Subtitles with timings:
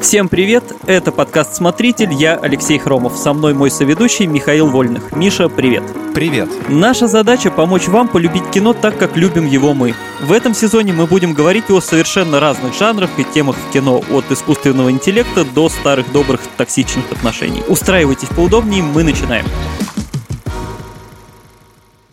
[0.00, 5.12] Всем привет, это подкаст «Смотритель», я Алексей Хромов, со мной мой соведущий Михаил Вольных.
[5.12, 5.82] Миша, привет.
[6.14, 6.48] Привет.
[6.68, 9.94] Наша задача помочь вам полюбить кино так, как любим его мы.
[10.20, 14.30] В этом сезоне мы будем говорить о совершенно разных жанрах и темах в кино, от
[14.30, 17.62] искусственного интеллекта до старых добрых токсичных отношений.
[17.66, 19.46] Устраивайтесь поудобнее, мы начинаем.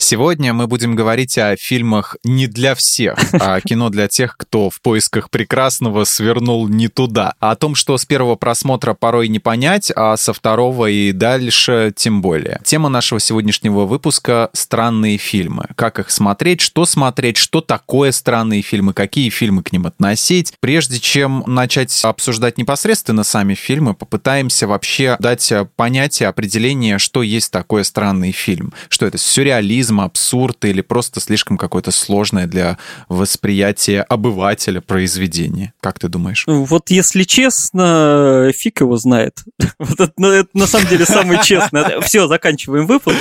[0.03, 4.81] Сегодня мы будем говорить о фильмах не для всех, а кино для тех, кто в
[4.81, 7.35] поисках прекрасного свернул не туда.
[7.39, 12.23] О том, что с первого просмотра порой не понять, а со второго и дальше тем
[12.23, 12.59] более.
[12.63, 15.67] Тема нашего сегодняшнего выпуска— странные фильмы.
[15.75, 20.53] Как их смотреть, что смотреть, что такое странные фильмы, какие фильмы к ним относить.
[20.59, 27.83] Прежде чем начать обсуждать непосредственно сами фильмы, попытаемся вообще дать понятие, определение, что есть такое
[27.83, 28.73] странный фильм.
[28.89, 32.77] Что это сюрреализм, абсурд или просто слишком какое-то сложное для
[33.09, 35.73] восприятия обывателя произведение?
[35.81, 36.43] Как ты думаешь?
[36.47, 39.43] Вот если честно, фиг его знает.
[39.79, 42.01] Вот это, ну, это на самом деле самый честный.
[42.01, 43.17] Все, заканчиваем выпуск.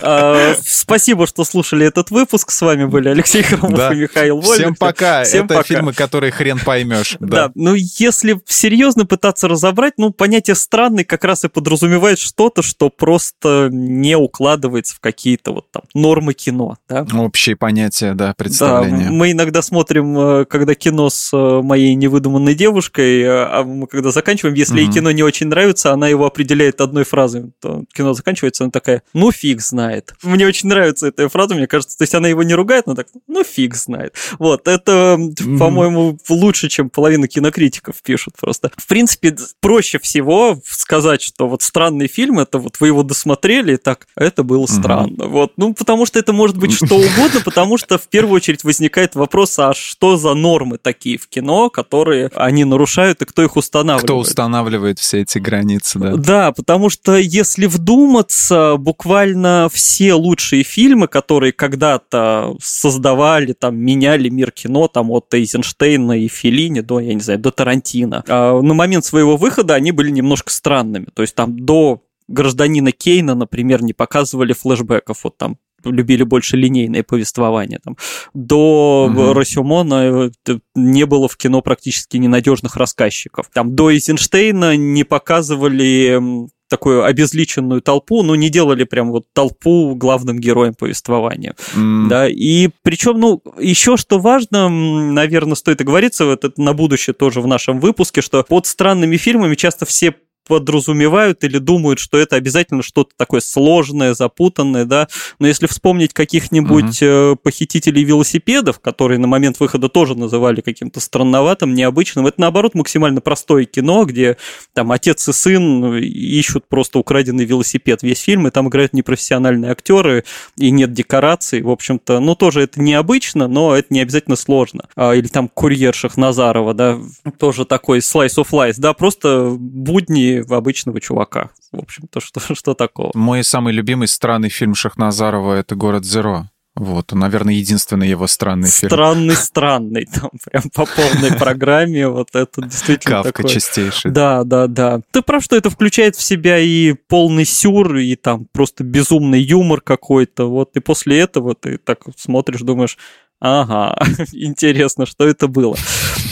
[0.00, 2.50] А, спасибо, что слушали этот выпуск.
[2.50, 3.92] С вами были Алексей Хромов да.
[3.92, 4.54] и Михаил Вольник.
[4.54, 5.24] Всем пока.
[5.24, 5.62] Всем это пока.
[5.64, 7.16] фильмы, которые хрен поймешь.
[7.20, 7.48] Да.
[7.48, 12.88] да, ну если серьезно пытаться разобрать, ну понятие странный как раз и подразумевает что-то, что
[12.88, 16.78] просто не укладывается в какие-то вот там нормы кино.
[16.88, 17.06] Да?
[17.14, 19.06] Общие понятия, да, представления.
[19.06, 23.86] Да, мы иногда смотрим, э, когда кино с э, моей невыдуманной девушкой, э, а мы
[23.86, 24.86] когда заканчиваем, если mm-hmm.
[24.86, 27.52] ей кино не очень нравится, она его определяет одной фразой.
[27.60, 30.14] То кино заканчивается, она такая, ну фиг знает.
[30.22, 33.08] Мне очень нравится эта фраза, мне кажется, то есть она его не ругает, но так,
[33.26, 34.14] ну фиг знает.
[34.38, 35.58] Вот, это, mm-hmm.
[35.58, 38.70] по-моему, лучше, чем половина кинокритиков пишут просто.
[38.76, 44.06] В принципе, проще всего сказать, что вот странный фильм, это вот вы его досмотрели, так,
[44.16, 44.80] это было mm-hmm.
[44.80, 45.26] странно.
[45.26, 49.16] Вот, ну, потому что это может быть что угодно, потому что в первую очередь возникает
[49.16, 54.04] вопрос, а что за нормы такие в кино, которые они нарушают, и кто их устанавливает?
[54.04, 56.14] Кто устанавливает все эти границы, да?
[56.14, 64.52] Да, потому что если вдуматься, буквально все лучшие фильмы, которые когда-то создавали, там, меняли мир
[64.52, 69.04] кино, там, от Эйзенштейна и Феллини до, я не знаю, до Тарантино, а на момент
[69.04, 71.08] своего выхода они были немножко странными.
[71.12, 75.24] То есть там до гражданина Кейна, например, не показывали флешбеков.
[75.24, 77.80] Вот там любили больше линейное повествование.
[77.82, 77.96] Там.
[78.34, 79.32] До угу.
[79.32, 83.46] Росюмона э, не было в кино практически ненадежных рассказчиков.
[83.52, 90.38] Там до Эйзенштейна не показывали такую обезличенную толпу, но не делали прям вот толпу главным
[90.40, 91.54] героем повествования.
[91.74, 92.08] Mm.
[92.08, 97.42] Да, и причем, ну, еще что важно, наверное, стоит оговориться, вот это на будущее тоже
[97.42, 100.14] в нашем выпуске, что под странными фильмами часто все
[100.52, 105.08] подразумевают или думают, что это обязательно что-то такое сложное, запутанное, да.
[105.38, 107.36] Но если вспомнить каких-нибудь uh-huh.
[107.36, 113.64] похитителей велосипедов, которые на момент выхода тоже называли каким-то странноватым, необычным, это наоборот максимально простое
[113.64, 114.36] кино, где
[114.74, 120.24] там отец и сын ищут просто украденный велосипед весь фильм, и там играют непрофессиональные актеры,
[120.58, 124.84] и нет декораций, в общем-то, ну тоже это необычно, но это не обязательно сложно.
[124.96, 126.98] А, или там курьер Шахназарова, да,
[127.38, 131.50] тоже такой slice of life, да, просто будни в обычного чувака.
[131.72, 133.10] В общем-то, что, что такого?
[133.14, 136.48] Мой самый любимый странный фильм Шахназарова— это «Город Зеро».
[136.74, 138.88] Вот, наверное, единственный его странный фильм.
[138.88, 143.50] Странный, странный, там прям по полной программе, вот это действительно Кавка такой...
[143.50, 144.10] чистейший.
[144.10, 145.02] Да, да, да.
[145.10, 149.82] Ты прав, что это включает в себя и полный сюр, и там просто безумный юмор
[149.82, 152.96] какой-то, вот, и после этого ты так смотришь, думаешь,
[153.38, 153.94] ага,
[154.32, 155.76] интересно, что это было.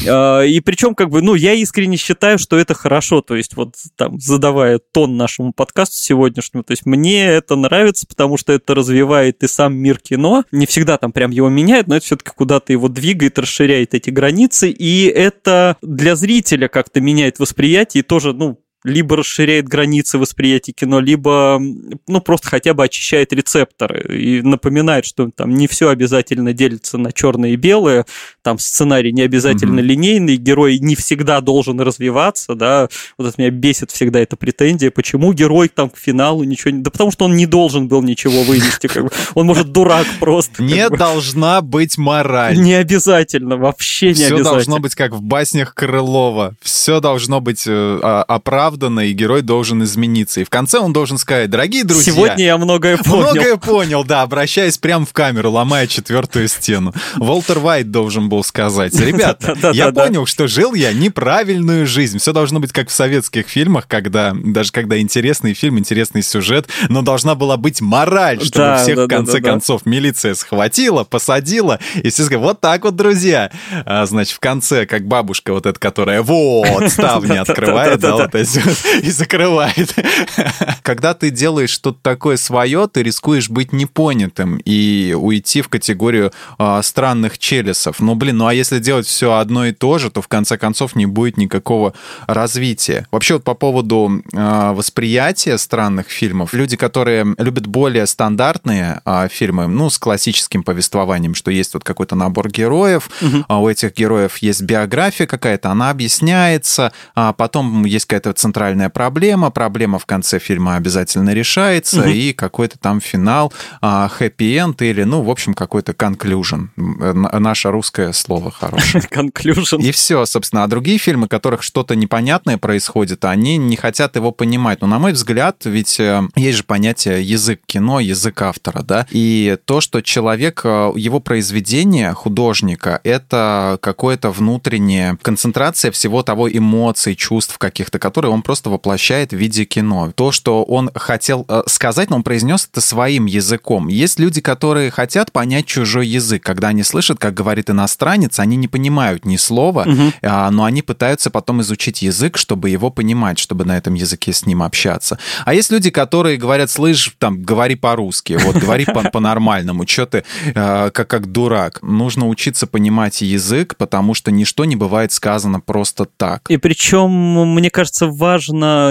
[0.09, 3.75] А, и причем, как бы, ну, я искренне считаю, что это хорошо, то есть вот
[3.97, 9.43] там, задавая тон нашему подкасту сегодняшнему, то есть мне это нравится, потому что это развивает
[9.43, 12.89] и сам мир кино, не всегда там прям его меняет, но это все-таки куда-то его
[12.89, 19.17] двигает, расширяет эти границы, и это для зрителя как-то меняет восприятие и тоже, ну, либо
[19.17, 21.61] расширяет границы восприятия кино, либо,
[22.07, 27.13] ну, просто хотя бы очищает рецепторы и напоминает, что там не все обязательно делится на
[27.13, 28.07] черное и белое,
[28.43, 29.85] там сценарий не обязательно mm-hmm.
[29.85, 32.89] линейный, герой не всегда должен развиваться, да,
[33.19, 36.83] вот это меня бесит всегда эта претензия, почему герой там к финалу ничего не...
[36.83, 39.11] Да потому что он не должен был ничего вынести, как бы.
[39.35, 40.63] он может дурак просто.
[40.63, 42.59] Не должна быть мораль.
[42.59, 44.41] Не обязательно, вообще не обязательно.
[44.41, 49.43] Все должно быть как в баснях Крылова, все должно быть э, оправдано оправдано, и герой
[49.43, 50.41] должен измениться.
[50.41, 52.13] И в конце он должен сказать, дорогие друзья...
[52.13, 53.23] Сегодня я многое понял.
[53.23, 56.95] Многое понял, да, обращаясь прямо в камеру, ломая четвертую стену.
[57.17, 62.19] Волтер Вайт должен был сказать, ребята, я понял, что жил я неправильную жизнь.
[62.19, 67.03] Все должно быть как в советских фильмах, когда, даже когда интересный фильм, интересный сюжет, но
[67.03, 72.45] должна была быть мораль, чтобы всех в конце концов милиция схватила, посадила, и все сказали,
[72.45, 73.51] вот так вот, друзья.
[73.85, 78.60] А, значит, в конце, как бабушка вот эта, которая вот ставни открывает, да, вот эти
[79.03, 79.95] и закрывает.
[80.83, 86.81] Когда ты делаешь что-то такое свое, ты рискуешь быть непонятым и уйти в категорию э,
[86.83, 88.01] странных челесов.
[88.01, 90.97] Ну, блин, ну а если делать все одно и то же, то в конце концов
[90.97, 91.95] не будет никакого
[92.27, 93.07] развития.
[93.11, 99.67] Вообще вот по поводу э, восприятия странных фильмов, люди, которые любят более стандартные э, фильмы,
[99.67, 103.45] ну, с классическим повествованием, что есть вот какой-то набор героев, угу.
[103.49, 109.51] а у этих героев есть биография какая-то, она объясняется, а потом есть какая-то центральная проблема,
[109.51, 112.09] проблема в конце фильма обязательно решается, угу.
[112.09, 113.53] и какой-то там финал,
[113.83, 116.69] хэппи-энд или, ну, в общем, какой-то conclusion.
[116.77, 119.05] Наше русское слово хорошее.
[119.11, 119.83] Conclusion.
[119.83, 120.65] И все, собственно.
[120.65, 124.81] А другие фильмы, в которых что-то непонятное происходит, они не хотят его понимать.
[124.81, 129.59] Но, на мой взгляд, ведь э, есть же понятие язык кино, язык автора, да, и
[129.65, 137.59] то, что человек, э, его произведение художника, это какое-то внутреннее концентрация всего того эмоций, чувств
[137.59, 140.13] каких-то, которые он просто воплощает в виде кино.
[140.15, 143.89] То, что он хотел э, сказать, но он произнес это своим языком.
[143.89, 146.43] Есть люди, которые хотят понять чужой язык.
[146.43, 150.13] Когда они слышат, как говорит иностранец, они не понимают ни слова, угу.
[150.23, 154.63] но они пытаются потом изучить язык, чтобы его понимать, чтобы на этом языке с ним
[154.63, 155.19] общаться.
[155.45, 160.91] А есть люди, которые говорят, слышь, там, говори по-русски, вот, говори по-нормальному, что ты э,
[160.91, 161.83] как, как дурак.
[161.83, 166.51] Нужно учиться понимать язык, потому что ничто не бывает сказано просто так.
[166.51, 167.11] И причем,
[167.55, 168.30] мне кажется, важно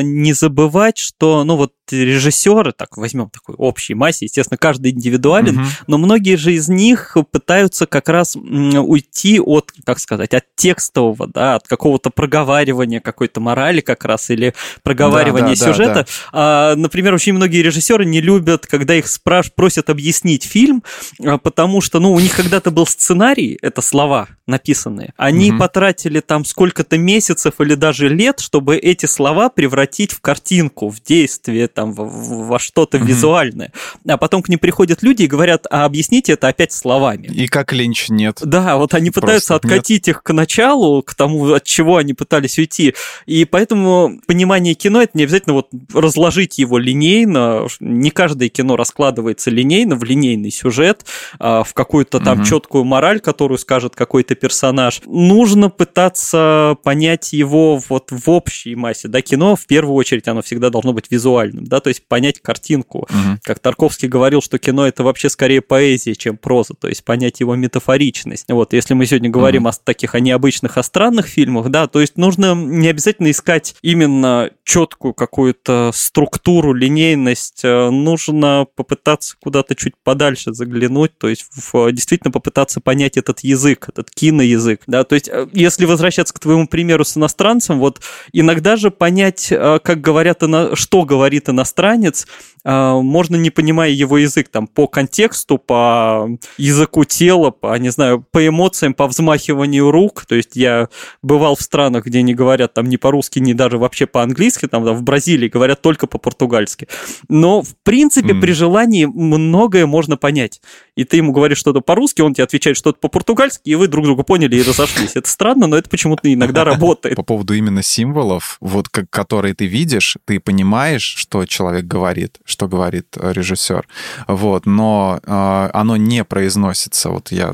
[0.01, 5.67] не забывать, что, ну вот, режиссеры, так возьмем такой общей массе, естественно, каждый индивидуален, угу.
[5.87, 11.55] но многие же из них пытаются как раз уйти от, как сказать, от текстового, да,
[11.55, 14.53] от какого-то проговаривания какой-то морали как раз или
[14.83, 15.93] проговаривания да, да, сюжета.
[15.93, 16.07] Да, да.
[16.33, 20.83] А, например, очень многие режиссеры не любят, когда их спрашивают, просят объяснить фильм,
[21.23, 25.59] а, потому что, ну, у них когда-то был сценарий, это слова написанные, они угу.
[25.59, 31.67] потратили там сколько-то месяцев или даже лет, чтобы эти слова превратить в картинку, в действие,
[31.79, 33.05] там, во что-то mm-hmm.
[33.05, 33.71] визуальное.
[34.05, 37.27] А потом к ним приходят люди и говорят, а объясните это опять словами.
[37.27, 38.39] И как Линч нет.
[38.43, 40.17] Да, вот они пытаются Просто откатить нет.
[40.17, 42.95] их к началу, к тому, от чего они пытались уйти.
[43.25, 47.67] И поэтому понимание кино это не обязательно вот разложить его линейно.
[47.79, 51.05] Не каждое кино раскладывается линейно, в линейный сюжет,
[51.39, 52.45] а, в какую-то там mm-hmm.
[52.45, 55.01] четкую мораль, которую скажет какой-то персонаж.
[55.05, 59.07] Нужно пытаться понять его вот в общей массе.
[59.07, 62.99] Да, кино в первую очередь оно всегда должно быть визуальным да, то есть понять картинку.
[62.99, 63.39] Угу.
[63.43, 67.55] Как Тарковский говорил, что кино это вообще скорее поэзия, чем проза, то есть понять его
[67.55, 68.45] метафоричность.
[68.49, 69.69] Вот, если мы сегодня говорим угу.
[69.69, 74.49] о таких о необычных, о странных фильмах, да, то есть нужно не обязательно искать именно
[74.63, 82.31] четкую какую-то структуру, линейность, э, нужно попытаться куда-то чуть подальше заглянуть, то есть в, действительно
[82.31, 87.03] попытаться понять этот язык, этот киноязык, да, то есть э, если возвращаться к твоему примеру
[87.03, 88.01] с иностранцем, вот
[88.33, 90.43] иногда же понять, э, как говорят,
[90.73, 92.25] что говорит иностранец, иностранец,
[92.63, 98.25] а, можно, не понимая его язык, там, по контексту, по языку тела, по, не знаю,
[98.31, 100.89] по эмоциям, по взмахиванию рук, то есть я
[101.21, 105.03] бывал в странах, где не говорят там ни по-русски, ни даже вообще по-английски, там, в
[105.03, 106.87] Бразилии говорят только по-португальски,
[107.27, 108.41] но, в принципе, mm.
[108.41, 110.61] при желании многое можно понять,
[110.99, 114.23] и ты ему говоришь что-то по-русски, он тебе отвечает что-то по-португальски, и вы друг друга
[114.23, 115.11] поняли и разошлись.
[115.15, 117.15] Это странно, но это почему-то иногда работает.
[117.15, 123.15] По поводу именно символов, вот которые ты видишь, ты понимаешь, что человек говорит, что говорит
[123.15, 123.87] э, режиссер.
[124.27, 127.09] Вот, но э, оно не произносится.
[127.11, 127.53] Вот я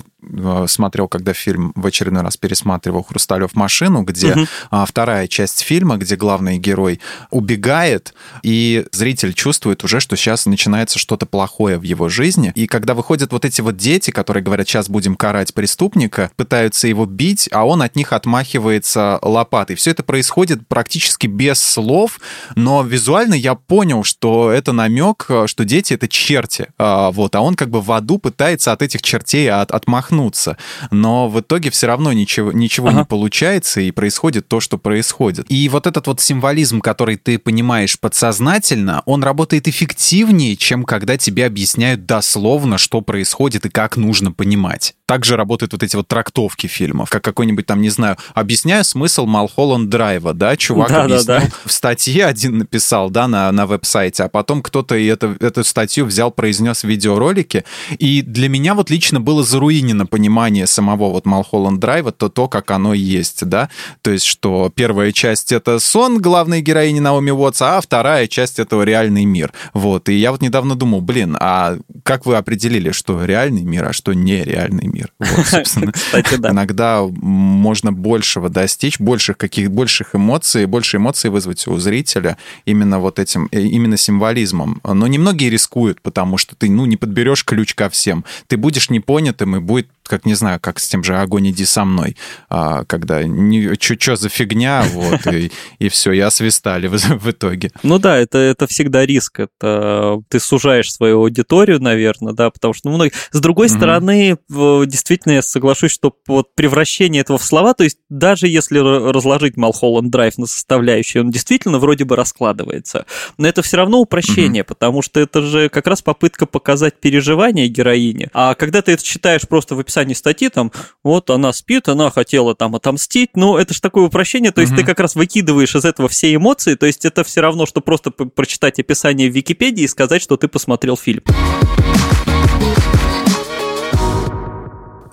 [0.68, 4.46] смотрел, когда фильм в очередной раз пересматривал «Хрусталев машину», где угу.
[4.86, 8.14] вторая часть фильма, где главный герой убегает,
[8.44, 12.52] и зритель чувствует уже, что сейчас начинается что-то плохое в его жизни.
[12.56, 17.06] И когда выходят вот эти вот дети, которые говорят, сейчас будем карать преступника, пытаются его
[17.06, 19.76] бить, а он от них отмахивается лопатой.
[19.76, 22.20] Все это происходит практически без слов,
[22.56, 26.68] но визуально я понял, что это намек, что дети— это черти.
[26.78, 30.58] А, вот, а он как бы в аду пытается от этих чертей от, отмахнуться отмахнуться.
[30.92, 33.00] Но в итоге все равно ничего, ничего ага.
[33.00, 35.46] не получается, и происходит то, что происходит.
[35.50, 41.46] И вот этот вот символизм, который ты понимаешь подсознательно, он работает эффективнее, чем когда тебе
[41.46, 44.96] объясняют дословно, что происходит и как нужно понимать.
[45.06, 49.90] Также работают вот эти вот трактовки фильмов, как какой-нибудь там, не знаю, объясняю смысл Малхолланд
[49.90, 51.48] Драйва, да, чувак да, объяснил, да, да.
[51.66, 56.32] в статье один написал, да, на, на веб-сайте, а потом кто-то это, эту статью взял,
[56.32, 57.66] произнес в видеоролике,
[58.00, 62.72] и для меня вот лично было заруинено понимание самого вот Малхолланд Драйва, то то, как
[62.72, 63.70] оно есть, да,
[64.02, 68.82] то есть, что первая часть— это сон главной героини Наоми Уотс, а вторая часть— это
[68.82, 73.64] реальный мир, вот, и я вот недавно думал, блин, а как вы определили, что реальный
[73.64, 74.95] мир, а что нереальный мир?
[75.20, 76.50] Вот, собственно, Кстати, да.
[76.52, 83.20] иногда можно большего достичь, больших каких больших эмоций, больше эмоций вызвать у зрителя именно вот
[83.20, 84.82] этим, э, именно символизмом.
[84.84, 88.26] Но немногие рискуют, потому что ты, ну, не подберешь ключ ко всем.
[88.48, 91.86] Ты будешь непонятым, и будет как не знаю, как с тем же «Огонь, иди со
[91.86, 92.16] мной»,
[92.50, 97.72] а, когда что за фигня, вот, и, и все, и освистали в, в итоге.
[97.84, 102.90] Ну да, это, это всегда риск, это ты сужаешь свою аудиторию, наверное, да, потому что,
[102.90, 103.78] ну, с другой mm-hmm.
[103.78, 109.58] стороны, действительно, я соглашусь, что вот превращение этого в слова, то есть даже если разложить
[109.58, 113.06] Малхолланд Драйв на составляющие, он действительно вроде бы раскладывается,
[113.38, 114.68] но это все равно упрощение, mm-hmm.
[114.68, 119.48] потому что это же как раз попытка показать переживания героини, а когда ты это читаешь
[119.48, 120.72] просто в описании описании статьи, там,
[121.04, 124.82] вот она спит, она хотела там отомстить, ну, это же такое упрощение, то есть угу.
[124.82, 128.12] ты как раз выкидываешь из этого все эмоции, то есть это все равно, что просто
[128.12, 131.24] прочитать описание в Википедии и сказать, что ты посмотрел фильм.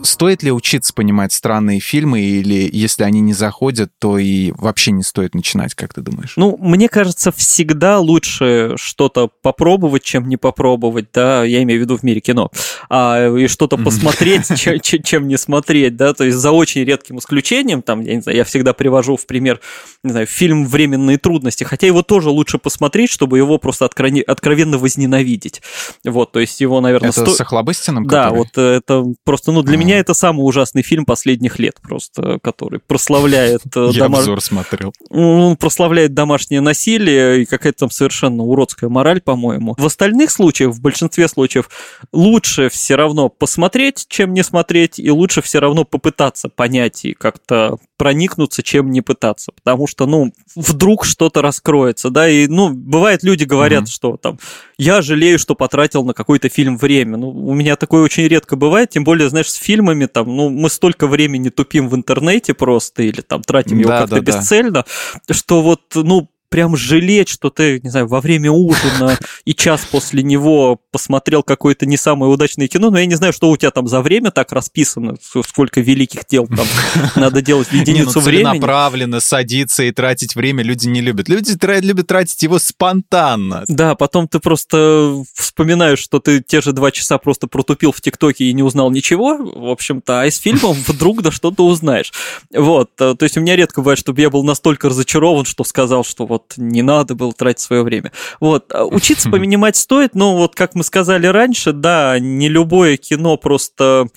[0.02, 5.02] Стоит ли учиться понимать странные фильмы, или если они не заходят, то и вообще не
[5.02, 6.34] стоит начинать, как ты думаешь?
[6.36, 11.96] Ну, мне кажется, всегда лучше что-то попробовать, чем не попробовать, да, я имею в виду
[11.96, 12.50] в мире кино,
[12.88, 14.48] а, и что-то посмотреть,
[14.82, 18.38] чем, чем не смотреть, да, то есть за очень редким исключением, там, я не знаю,
[18.38, 19.60] я всегда привожу в пример,
[20.02, 25.62] не знаю, фильм «Временные трудности», хотя его тоже лучше посмотреть, чтобы его просто откровенно возненавидеть,
[26.04, 27.10] вот, то есть его, наверное...
[27.10, 27.30] Это сто...
[27.34, 28.06] с Охлобыстиным?
[28.06, 32.38] Да, вот это просто, ну, для меня меня это самый ужасный фильм последних лет просто,
[32.42, 33.62] который прославляет...
[33.76, 34.92] Э, Я обзор смотрел.
[35.10, 39.74] Он прославляет домашнее насилие и какая-то там совершенно уродская мораль, по-моему.
[39.78, 41.68] В остальных случаях, в большинстве случаев,
[42.12, 47.76] лучше все равно посмотреть, чем не смотреть, и лучше все равно попытаться понять и как-то
[47.96, 49.52] проникнуться, чем не пытаться.
[49.52, 53.92] Потому что, ну, вдруг что-то раскроется, да, и, ну, бывает, люди говорят, mm-hmm.
[53.92, 54.38] что там,
[54.82, 57.16] я жалею, что потратил на какой-то фильм время.
[57.16, 60.68] Ну, у меня такое очень редко бывает, тем более, знаешь, с фильмами там, ну, мы
[60.68, 64.84] столько времени тупим в интернете просто или там тратим его да, как-то да, бесцельно,
[65.28, 65.34] да.
[65.34, 70.22] что вот, ну, прям жалеть, что ты, не знаю, во время ужина и час после
[70.22, 73.88] него посмотрел какое-то не самое удачное кино, но я не знаю, что у тебя там
[73.88, 75.16] за время так расписано,
[75.46, 76.66] сколько великих дел там
[77.16, 78.58] надо делать в единицу не, ну, времени.
[78.58, 81.28] направленно садиться и тратить время люди не любят.
[81.28, 83.64] Люди любят тратить его спонтанно.
[83.68, 88.44] Да, потом ты просто вспоминаешь, что ты те же два часа просто протупил в ТикТоке
[88.44, 92.12] и не узнал ничего, в общем-то, а из фильмов вдруг да что-то узнаешь.
[92.54, 96.04] Вот, э, то есть у меня редко бывает, чтобы я был настолько разочарован, что сказал,
[96.04, 98.12] что вот вот не надо было тратить свое время.
[98.40, 103.36] Вот, а учиться понимать стоит, но вот как мы сказали раньше, да, не любое кино
[103.36, 104.08] просто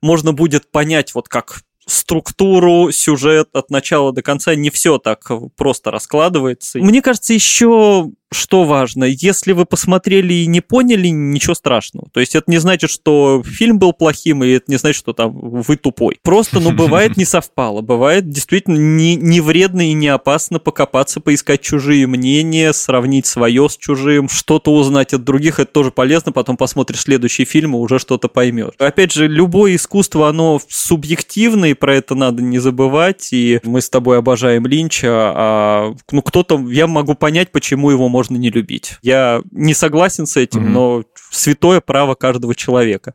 [0.00, 5.90] можно будет понять вот как структуру, сюжет от начала до конца, не все так просто
[5.90, 6.78] раскладывается.
[6.78, 12.08] Мне кажется, еще что важно, если вы посмотрели и не поняли, ничего страшного.
[12.12, 15.32] То есть это не значит, что фильм был плохим, и это не значит, что там
[15.32, 16.18] вы тупой.
[16.22, 17.80] Просто, ну, бывает не совпало.
[17.80, 23.76] Бывает действительно не, не вредно и не опасно покопаться, поискать чужие мнения, сравнить свое с
[23.76, 25.60] чужим, что-то узнать от других.
[25.60, 26.32] Это тоже полезно.
[26.32, 28.74] Потом посмотришь следующий фильм и уже что-то поймешь.
[28.78, 33.28] Опять же, любое искусство, оно субъективно, и про это надо не забывать.
[33.32, 38.21] И мы с тобой обожаем Линча, а ну, кто-то, я могу понять, почему его можно
[38.22, 38.98] можно не любить.
[39.02, 40.70] Я не согласен с этим, mm-hmm.
[40.70, 43.14] но святое право каждого человека.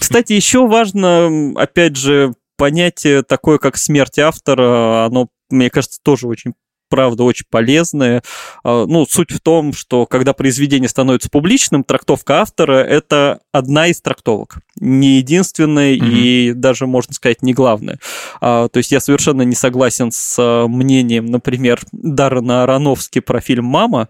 [0.00, 6.54] Кстати, еще важно, опять же, понятие такое, как смерть автора, оно, мне кажется, тоже очень
[6.88, 8.22] правда, очень полезные.
[8.64, 14.00] А, ну, суть в том, что когда произведение становится публичным, трактовка автора— это одна из
[14.00, 14.58] трактовок.
[14.78, 16.10] Не единственная mm-hmm.
[16.10, 17.98] и даже, можно сказать, не главная.
[18.40, 23.64] А, то есть я совершенно не согласен с а, мнением, например, Даррена Аронофски про фильм
[23.64, 24.08] «Мама».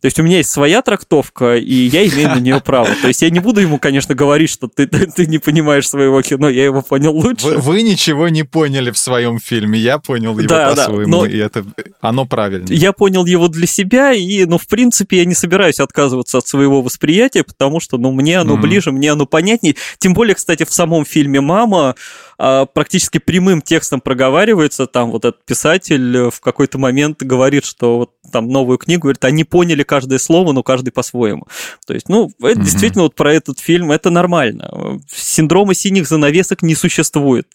[0.00, 2.88] То есть у меня есть своя трактовка, и я имею на нее право.
[3.02, 6.22] То есть я не буду ему, конечно, говорить, что ты, ты, ты не понимаешь своего
[6.22, 7.46] кино, я его понял лучше.
[7.46, 11.26] Вы, вы ничего не поняли в своем фильме, я понял его да, по-своему, да, но...
[11.26, 11.64] и это
[12.00, 12.72] оно правильно.
[12.72, 16.80] Я понял его для себя, и, ну, в принципе, я не собираюсь отказываться от своего
[16.80, 18.60] восприятия, потому что, ну, мне оно mm-hmm.
[18.60, 19.76] ближе, мне оно понятнее.
[19.98, 21.96] Тем более, кстати, в самом фильме «Мама»
[22.38, 28.10] а, практически прямым текстом проговаривается, там вот этот писатель в какой-то момент говорит, что вот
[28.32, 31.46] там новую книгу, говорит, они поняли каждое слово, но каждый по-своему.
[31.86, 32.62] То есть, ну, это mm-hmm.
[32.62, 35.00] действительно вот про этот фильм, это нормально.
[35.14, 37.48] Синдрома синих занавесок не существует.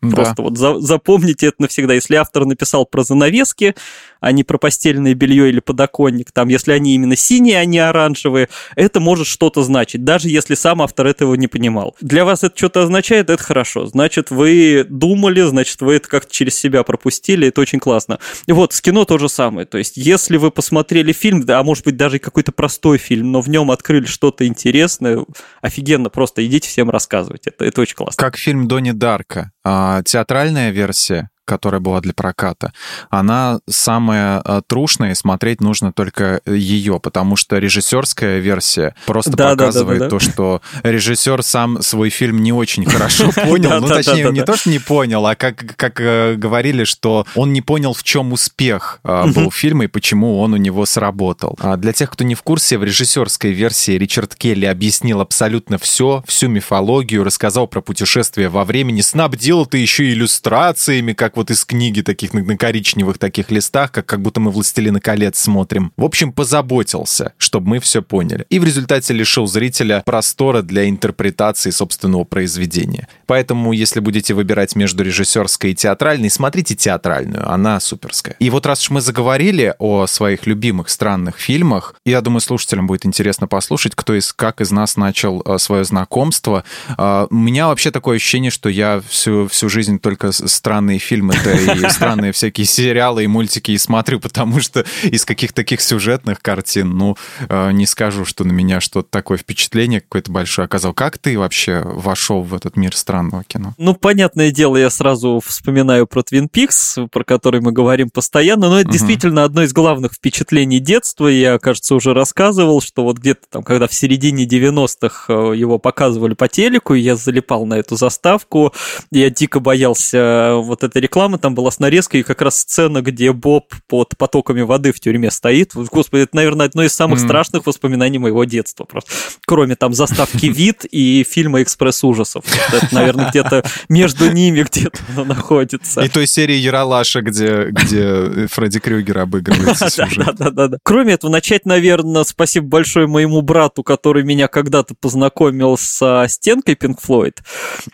[0.00, 0.42] Просто да.
[0.42, 1.94] вот за, запомните это навсегда.
[1.94, 3.74] Если автор написал про занавески,
[4.22, 8.48] а не про постельное белье или подоконник, там, если они именно синие, а не оранжевые,
[8.76, 11.96] это может что-то значить, даже если сам автор этого не понимал.
[12.00, 13.86] Для вас это что-то означает, это хорошо.
[13.86, 18.20] Значит, вы думали, значит, вы это как-то через себя пропустили, это очень классно.
[18.46, 19.66] Вот, с кино то же самое.
[19.66, 23.48] То есть, если вы посмотрели фильм, а может быть даже какой-то простой фильм, но в
[23.48, 25.24] нем открыли что-то интересное,
[25.60, 27.48] офигенно, просто идите всем рассказывать.
[27.48, 28.20] Это, это очень классно.
[28.20, 29.50] Как фильм Донни Дарка.
[29.64, 32.72] А, театральная версия которая была для проката,
[33.10, 39.50] она самая э, трушная, и смотреть нужно только ее, потому что режиссерская версия просто да,
[39.50, 43.80] показывает да, да, да, то, что режиссер сам свой фильм не очень хорошо понял.
[43.80, 47.60] Ну, точнее, не то, что не понял, а как, как э, говорили, что он не
[47.60, 51.58] понял, в чем успех э, был фильма и почему он у него сработал.
[51.60, 56.22] А для тех, кто не в курсе, в режиссерской версии Ричард Келли объяснил абсолютно все,
[56.26, 62.00] всю мифологию, рассказал про путешествие во времени, снабдил это еще иллюстрациями, как вот из книги
[62.02, 65.92] таких на, на коричневых таких листах, как, как будто мы «Властелина колец» смотрим.
[65.96, 68.46] В общем, позаботился, чтобы мы все поняли.
[68.50, 73.08] И в результате лишил зрителя простора для интерпретации собственного произведения.
[73.26, 78.36] Поэтому, если будете выбирать между режиссерской и театральной, смотрите театральную, она суперская.
[78.38, 83.06] И вот раз уж мы заговорили о своих любимых странных фильмах, я думаю, слушателям будет
[83.06, 86.64] интересно послушать, кто из, как из нас начал э, свое знакомство.
[86.98, 91.50] Э, у меня вообще такое ощущение, что я всю, всю жизнь только странные фильмы фильмы-то
[91.72, 96.96] и странные всякие сериалы и мультики и смотрю, потому что из каких-то таких сюжетных картин,
[96.96, 97.16] ну,
[97.48, 100.92] э, не скажу, что на меня что-то такое впечатление какое-то большое оказал.
[100.92, 103.74] Как ты вообще вошел в этот мир странного кино?
[103.78, 108.78] Ну, понятное дело, я сразу вспоминаю про Твин Пикс, про который мы говорим постоянно, но
[108.78, 108.92] это угу.
[108.92, 111.28] действительно одно из главных впечатлений детства.
[111.28, 116.34] Я, кажется, уже рассказывал, что вот где-то там, когда в середине 90-х э, его показывали
[116.34, 118.72] по телеку, я залипал на эту заставку,
[119.10, 123.02] я дико боялся вот этой рекламы, рекламы, там была с нарезкой, и как раз сцена,
[123.02, 125.72] где Боб под потоками воды в тюрьме стоит.
[125.74, 127.26] Господи, это, наверное, одно из самых mm.
[127.26, 128.84] страшных воспоминаний моего детства.
[128.84, 129.10] Просто.
[129.46, 132.44] Кроме там заставки «Вид» и фильма «Экспресс ужасов».
[132.72, 136.00] Это, наверное, где-то между ними где-то оно находится.
[136.00, 140.34] И той серии Яралаша, где, где Фредди Крюгер обыгрывается сюжет.
[140.38, 140.78] Да, да, да.
[140.82, 146.96] Кроме этого, начать, наверное, спасибо большое моему брату, который меня когда-то познакомил со стенкой Pink
[147.06, 147.34] Floyd.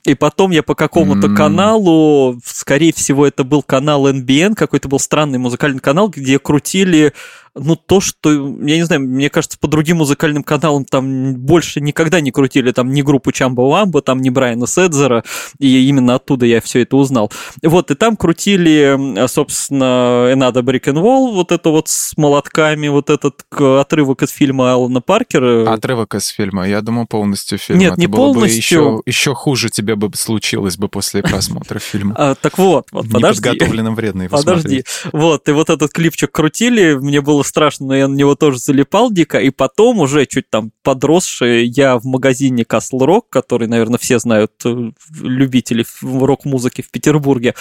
[0.04, 4.98] И потом я по какому-то каналу, скорее всего, всего, это был канал NBN, какой-то был
[4.98, 7.14] странный музыкальный канал, где крутили
[7.60, 12.20] ну, то, что, я не знаю, мне кажется, по другим музыкальным каналам там больше никогда
[12.20, 15.24] не крутили там ни группу Чамба Ламба, там ни Брайана Седзера,
[15.58, 17.30] и именно оттуда я все это узнал.
[17.62, 24.22] Вот, и там крутили, собственно, Энада Wall, вот это вот с молотками, вот этот отрывок
[24.22, 25.72] из фильма Алана Паркера.
[25.72, 27.78] Отрывок из фильма, я думаю, полностью фильм.
[27.78, 28.40] Нет, это не полностью.
[28.40, 32.14] Бы еще, еще хуже тебе бы случилось бы после просмотра фильма.
[32.16, 33.48] А, так вот, вот, подожди.
[33.48, 34.84] Неподготовленным вредно его Подожди.
[35.12, 39.10] Вот, и вот этот клипчик крутили, мне было страшно, но я на него тоже залипал
[39.10, 44.18] дико, и потом уже чуть там подросший, я в магазине Castle Rock, который, наверное, все
[44.18, 47.54] знают, э, любители рок-музыки в Петербурге,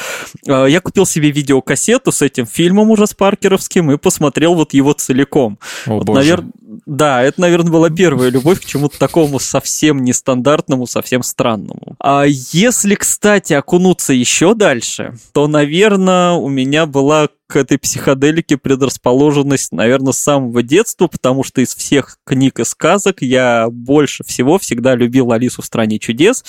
[0.47, 4.93] э, я купил себе видеокассету с этим фильмом уже с Паркеровским и посмотрел вот его
[4.93, 5.59] целиком.
[5.85, 6.19] О, вот, боже.
[6.19, 6.43] Навер...
[6.85, 11.95] Да, это, наверное, была первая любовь к чему-то такому совсем нестандартному, совсем странному.
[11.99, 19.71] А если, кстати, окунуться еще дальше, то, наверное, у меня была к этой психоделике предрасположенность,
[19.71, 24.95] наверное, с самого детства, потому что из всех книг и сказок я больше всего всегда
[24.95, 26.43] любил Алису в стране чудес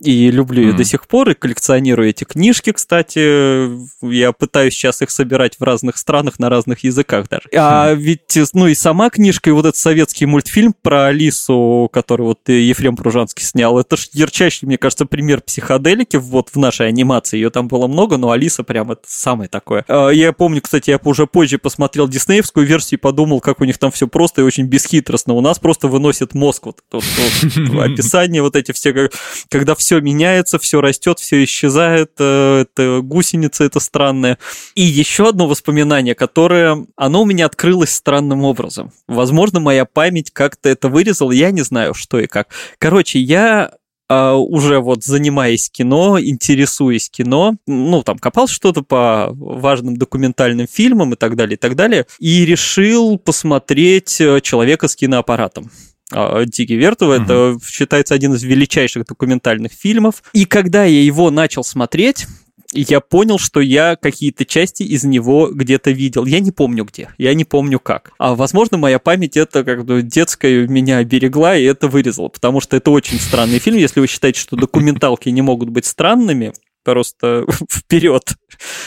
[0.00, 0.76] и люблю ее mm.
[0.76, 3.68] до сих пор и коллекционирую эти книжки, кстати.
[4.04, 7.48] Я пытаюсь сейчас их собирать в разных странах на разных языках даже.
[7.52, 7.56] Mm.
[7.58, 12.48] А ведь, ну и сама книжка, и вот этот советский мультфильм про Алису, который вот
[12.48, 17.36] Ефрем Пружанский снял, это ж ярчайший, мне кажется, пример психоделики вот в нашей анимации.
[17.36, 19.84] Ее там было много, но Алиса прям это самое такое.
[19.88, 23.76] А, я помню, кстати, я уже позже посмотрел диснеевскую версию и подумал, как у них
[23.76, 25.34] там все просто и очень бесхитростно.
[25.34, 29.10] У нас просто выносит мозг вот, вот, вот описание вот эти все,
[29.50, 34.38] когда все меняется, все растет, все исчезает, э, это гусеница это странная.
[34.74, 38.92] И еще одно воспоминание, которое, оно у меня открылось странным образом.
[39.08, 42.48] Возможно, моя память как-то это вырезала, я не знаю, что и как.
[42.78, 43.72] Короче, я
[44.14, 51.16] уже вот занимаясь кино, интересуясь кино, ну, там, копал что-то по важным документальным фильмам и
[51.16, 55.70] так далее, и так далее, и решил посмотреть э, «Человека с киноаппаратом».
[56.10, 57.16] А, Дики Вертова.
[57.16, 57.22] Угу.
[57.22, 60.22] Это считается один из величайших документальных фильмов.
[60.32, 62.26] И когда я его начал смотреть,
[62.72, 66.24] я понял, что я какие-то части из него где-то видел.
[66.24, 68.12] Я не помню где, я не помню как.
[68.18, 72.76] А возможно, моя память это как бы детская меня оберегла и это вырезала, потому что
[72.76, 73.78] это очень странный фильм.
[73.78, 76.52] Если вы считаете, что документалки не могут быть странными,
[76.84, 78.22] просто вперед.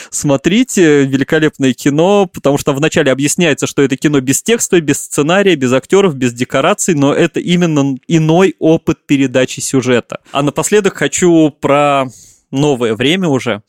[0.09, 5.71] Смотрите, великолепное кино, потому что вначале объясняется, что это кино без текста, без сценария, без
[5.71, 10.19] актеров, без декораций, но это именно иной опыт передачи сюжета.
[10.31, 12.07] А напоследок хочу про
[12.51, 13.63] новое время уже,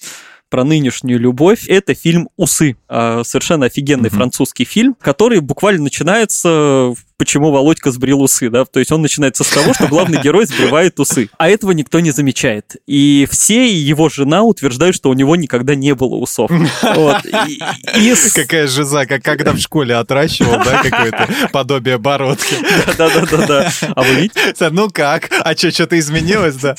[0.49, 2.77] про нынешнюю любовь, это фильм «Усы».
[2.87, 4.15] А, совершенно офигенный mm-hmm.
[4.15, 9.49] французский фильм, который буквально начинается почему Володька сбрил усы, да, то есть он начинается с
[9.49, 12.77] того, что главный герой сбривает усы, а этого никто не замечает.
[12.87, 16.51] И все, и его жена утверждают, что у него никогда не было усов.
[16.83, 17.25] Вот.
[17.25, 17.61] И,
[17.99, 18.15] и...
[18.35, 22.57] Какая жиза, как когда в школе отращивал, да, какое-то подобие бородки.
[22.99, 23.71] Да-да-да.
[23.95, 24.69] А вы видите?
[24.71, 25.31] Ну как?
[25.41, 26.77] А что, что-то изменилось, да?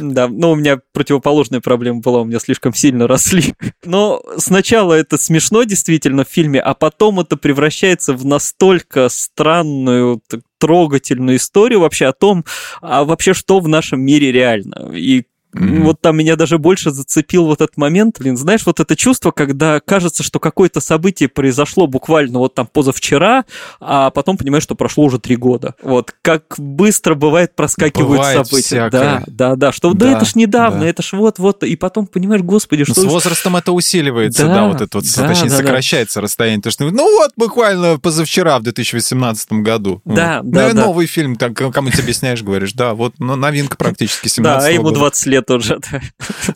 [0.00, 3.54] Да, ну у меня противоположная проблема была, у меня слишком сильно росли.
[3.84, 10.22] Но сначала это смешно действительно в фильме, а потом это превращается в настолько странно странную,
[10.58, 12.44] трогательную историю вообще о том,
[12.80, 14.90] а вообще что в нашем мире реально.
[14.92, 15.82] И Mm-hmm.
[15.82, 18.18] Вот там меня даже больше зацепил вот этот момент.
[18.18, 23.44] Блин, знаешь, вот это чувство, когда кажется, что какое-то событие произошло буквально вот там позавчера,
[23.80, 25.74] а потом понимаешь, что прошло уже три года.
[25.82, 28.66] Вот как быстро бывает проскакивают бывает события.
[28.66, 28.90] Всякое.
[28.90, 29.72] Да, да, да.
[29.72, 30.86] Что да, да это ж недавно, да.
[30.86, 31.62] это ж вот-вот.
[31.64, 32.94] И потом понимаешь, господи, что...
[32.94, 36.22] С возрастом это усиливается, да, да вот это вот, да, точнее, да, сокращается да.
[36.22, 36.62] расстояние.
[36.62, 40.00] То, что, ну вот, буквально позавчера, в 2018 году.
[40.04, 40.50] Да, вот.
[40.50, 40.86] да, ну, да.
[40.86, 44.70] Новый фильм, так, кому ты объясняешь, говоришь, да, вот ну, новинка практически 17 Да, а
[44.70, 45.78] ему 20 лет уже.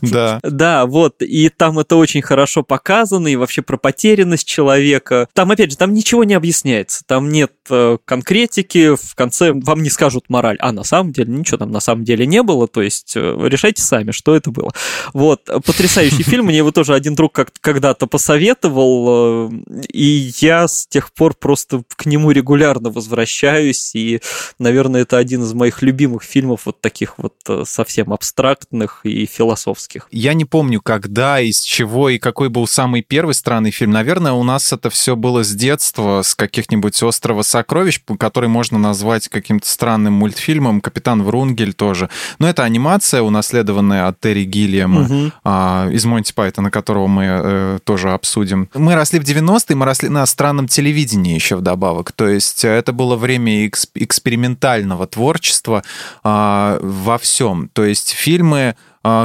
[0.03, 0.41] Да.
[0.43, 1.23] Да, вот.
[1.23, 5.29] И там это очень хорошо показано, и вообще про потерянность человека.
[5.33, 7.03] Там, опять же, там ничего не объясняется.
[7.07, 8.95] Там нет э, конкретики.
[8.95, 10.57] В конце вам не скажут мораль.
[10.61, 12.69] А на самом деле ничего там на самом деле не было.
[12.69, 14.73] То есть э, решайте сами, что это было.
[15.13, 15.45] Вот.
[15.45, 16.47] Потрясающий фильм.
[16.47, 19.51] Мне его тоже один друг как когда-то посоветовал.
[19.51, 23.95] Э, и я с тех пор просто к нему регулярно возвращаюсь.
[23.95, 24.21] И,
[24.59, 30.09] наверное, это один из моих любимых фильмов вот таких вот совсем абстрактных и и философских.
[30.11, 33.93] Я не помню, когда, из чего и какой был самый первый странный фильм.
[33.93, 39.29] Наверное, у нас это все было с детства, с каких-нибудь «Острова сокровищ», который можно назвать
[39.29, 42.11] каким-то странным мультфильмом, «Капитан Врунгель» тоже.
[42.39, 45.33] Но это анимация, унаследованная от Терри Гиллиама угу.
[45.45, 48.69] а, из «Монти Пайтона», которого мы э, тоже обсудим.
[48.75, 52.13] Мы росли в 90-е, мы росли на странном телевидении еще вдобавок.
[52.13, 55.83] То есть это было время эксп- экспериментального творчества
[56.23, 57.71] а, во всем.
[57.73, 58.75] То есть фильмы а,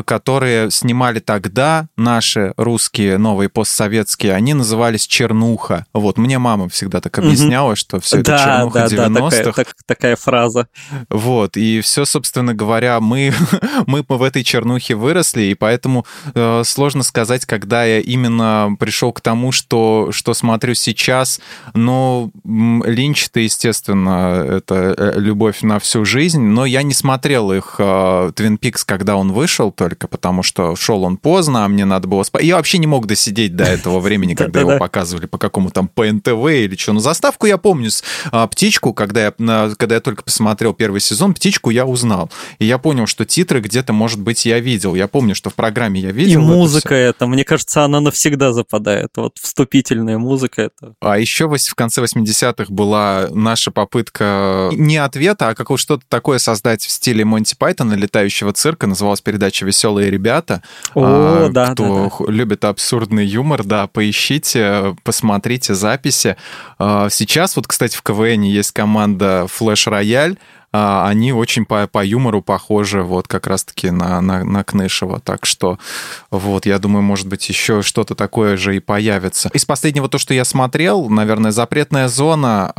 [0.05, 5.85] которые снимали тогда наши русские новые постсоветские, они назывались «Чернуха».
[5.93, 9.29] Вот, мне мама всегда так объясняла, что все это да, «Чернуха да, 90-х».
[9.29, 10.67] Да, такая, так, такая фраза.
[11.09, 13.33] Вот, и все, собственно говоря, мы,
[13.87, 19.21] мы в этой чернухе выросли, и поэтому э, сложно сказать, когда я именно пришел к
[19.21, 21.39] тому, что, что смотрю сейчас.
[21.73, 28.31] Но Линч-то, естественно, это э, любовь на всю жизнь, но я не смотрел их э,
[28.35, 32.23] «Твин Пикс», когда он вышел, только, потому что шел он поздно, а мне надо было
[32.23, 32.43] спать.
[32.43, 36.47] Я вообще не мог досидеть до этого времени, когда его показывали по какому-то там ПНТВ
[36.49, 36.93] или что.
[36.93, 39.31] Но заставку я помню с а, птичку, когда я,
[39.77, 42.29] когда я только посмотрел первый сезон, птичку я узнал.
[42.59, 44.95] И я понял, что титры где-то, может быть, я видел.
[44.95, 46.41] Я помню, что в программе я видел.
[46.41, 49.09] И музыка это, мне кажется, она навсегда западает.
[49.15, 50.95] Вот вступительная музыка это.
[51.01, 56.83] А еще в конце 80-х была наша попытка не ответа, а какого что-то такое создать
[56.83, 58.87] в стиле Монти Пайтона, летающего цирка.
[58.87, 60.61] Называлась передача передача «Веселые ребята».
[60.93, 62.31] О, а, да, Кто да, да.
[62.31, 66.35] любит абсурдный юмор, да, поищите, посмотрите записи.
[66.79, 70.37] А, сейчас вот, кстати, в КВН есть команда «Флэш Рояль»,
[70.73, 75.19] а, они очень по, по юмору похожи вот как раз-таки на, на, на Кнышева.
[75.19, 75.77] Так что
[76.29, 79.49] вот, я думаю, может быть, еще что-то такое же и появится.
[79.53, 82.71] Из последнего то, что я смотрел, наверное, «Запретная зона»,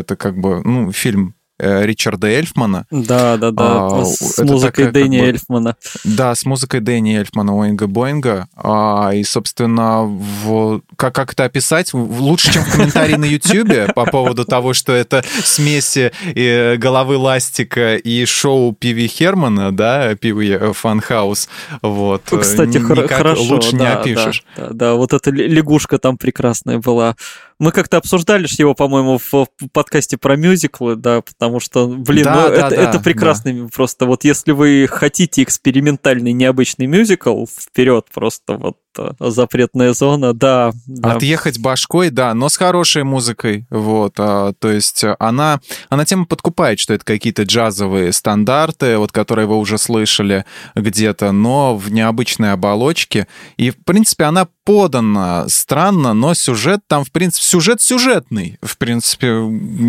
[0.00, 2.86] это как бы, ну, фильм Ричарда Эльфмана.
[2.90, 5.76] Да, да, да, а, с музыкой такая, Дэнни как бы, Эльфмана.
[6.04, 8.48] Да, с музыкой Дэнни Эльфмана, Оинга Боинга.
[8.56, 11.92] А, и, собственно, в, как, как это описать?
[11.92, 17.96] Лучше, чем в комментарии на Ютьюбе по поводу того, что это смеси э, головы ластика
[17.96, 21.48] и шоу Пиви Хермана, да, Пиви Фанхаус.
[21.82, 22.22] Вот.
[22.24, 23.42] Кстати, Никак хорошо.
[23.42, 24.44] Лучше да, не опишешь.
[24.56, 27.16] Да, да, да, вот эта лягушка там прекрасная была.
[27.58, 32.48] Мы как-то обсуждали его, по-моему, в подкасте про мюзиклы, да, потому что, блин, Да, ну,
[32.48, 34.06] да, это, да, это прекрасный просто.
[34.06, 40.72] Вот если вы хотите экспериментальный, необычный мюзикл, вперед просто вот э, запретная зона, да.
[40.86, 41.12] да.
[41.12, 46.78] Отъехать башкой, да, но с хорошей музыкой, вот, а, то есть она, она тема подкупает,
[46.78, 53.26] что это какие-то джазовые стандарты, вот, которые вы уже слышали где-то, но в необычной оболочке,
[53.56, 59.28] и, в принципе, она подана странно, но сюжет там, в принципе, сюжет сюжетный, в принципе,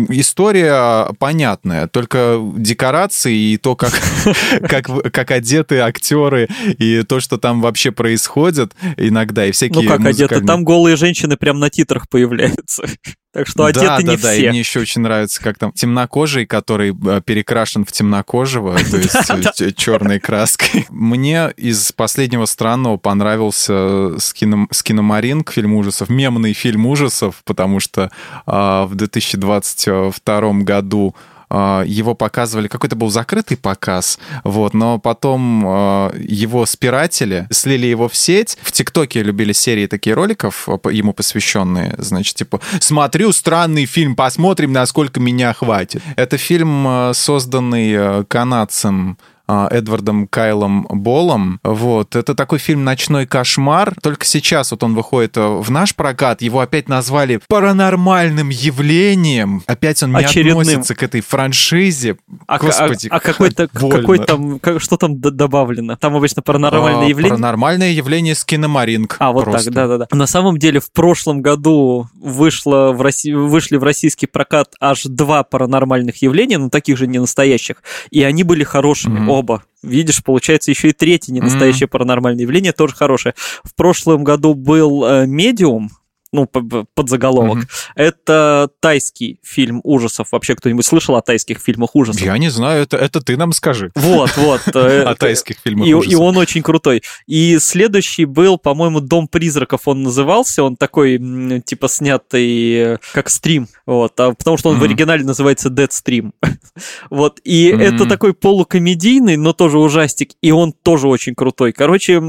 [0.08, 3.92] история понятная, только декорации и то, как,
[4.68, 8.72] как, как одеты актеры, и то, что там вообще происходит
[9.08, 10.34] иногда, и всякие Ну как одеты?
[10.34, 12.84] музыкальные- Там голые женщины прям на титрах появляются.
[13.32, 14.48] Так что одеты да, не да, да, и все.
[14.50, 20.18] мне еще очень нравится, как там темнокожий, который э, перекрашен в темнокожего, то есть черной
[20.18, 20.86] краской.
[20.90, 23.72] Мне из последнего странного понравился
[24.18, 28.10] скином- скиномаринг, фильм ужасов, мемный фильм ужасов, потому что
[28.46, 31.14] а, в 2022 году
[31.50, 38.16] его показывали, какой-то был закрытый показ, вот, но потом а, его спиратели, слили его в
[38.16, 38.56] сеть.
[38.62, 44.72] В ТикТоке любили серии таких роликов, а, ему посвященные, значит, типа, смотрю странный фильм, посмотрим,
[44.72, 46.02] насколько меня хватит.
[46.16, 49.29] Это фильм, а, созданный а, канадцем а,
[49.70, 51.60] Эдвардом Кайлом Болом.
[51.62, 52.16] Вот.
[52.16, 53.94] Это такой фильм «Ночной кошмар».
[54.02, 56.42] Только сейчас вот он выходит э, в наш прокат.
[56.42, 59.62] Его опять назвали паранормальным явлением.
[59.66, 60.58] Опять он не Очередным.
[60.60, 62.16] относится к этой франшизе.
[62.46, 65.96] А, к- Господи, а, а какой-то, какой там, как- что там добавлено?
[65.96, 67.30] Там обычно паранормальное А, явление.
[67.30, 69.16] Паранормальное явление с киномаринг.
[69.18, 69.66] А, вот просто.
[69.66, 70.06] так, да-да-да.
[70.16, 73.32] На самом деле в прошлом году вышло в Росси...
[73.34, 78.44] вышли в российский прокат аж два паранормальных явления, но таких же не настоящих, и они
[78.44, 79.30] были хорошими Мгм.
[79.40, 79.64] Оба.
[79.82, 83.34] Видишь, получается еще и третье ненастоящее паранормальное явление тоже хорошее.
[83.64, 85.90] В прошлом году был э, «Медиум»,
[86.32, 87.58] ну, подзаголовок.
[87.58, 87.68] Мгм.
[87.96, 90.28] Это тайский фильм ужасов.
[90.32, 92.22] Вообще кто-нибудь слышал о тайских фильмах ужасов?
[92.22, 93.90] Я не знаю, это, это ты нам скажи.
[93.94, 94.62] Вот, вот.
[94.74, 96.12] э, О тайских фильмах ужасов.
[96.12, 97.02] и он очень крутой.
[97.26, 100.62] И следующий был, по-моему, Дом призраков он назывался.
[100.62, 101.18] Он такой,
[101.64, 103.68] типа, снятый э, как стрим.
[103.86, 106.30] Вот, а потому что он в оригинале называется Dead Stream.
[107.10, 110.30] вот, и это такой полукомедийный, но тоже ужастик.
[110.42, 111.72] И он тоже очень крутой.
[111.72, 112.22] Короче,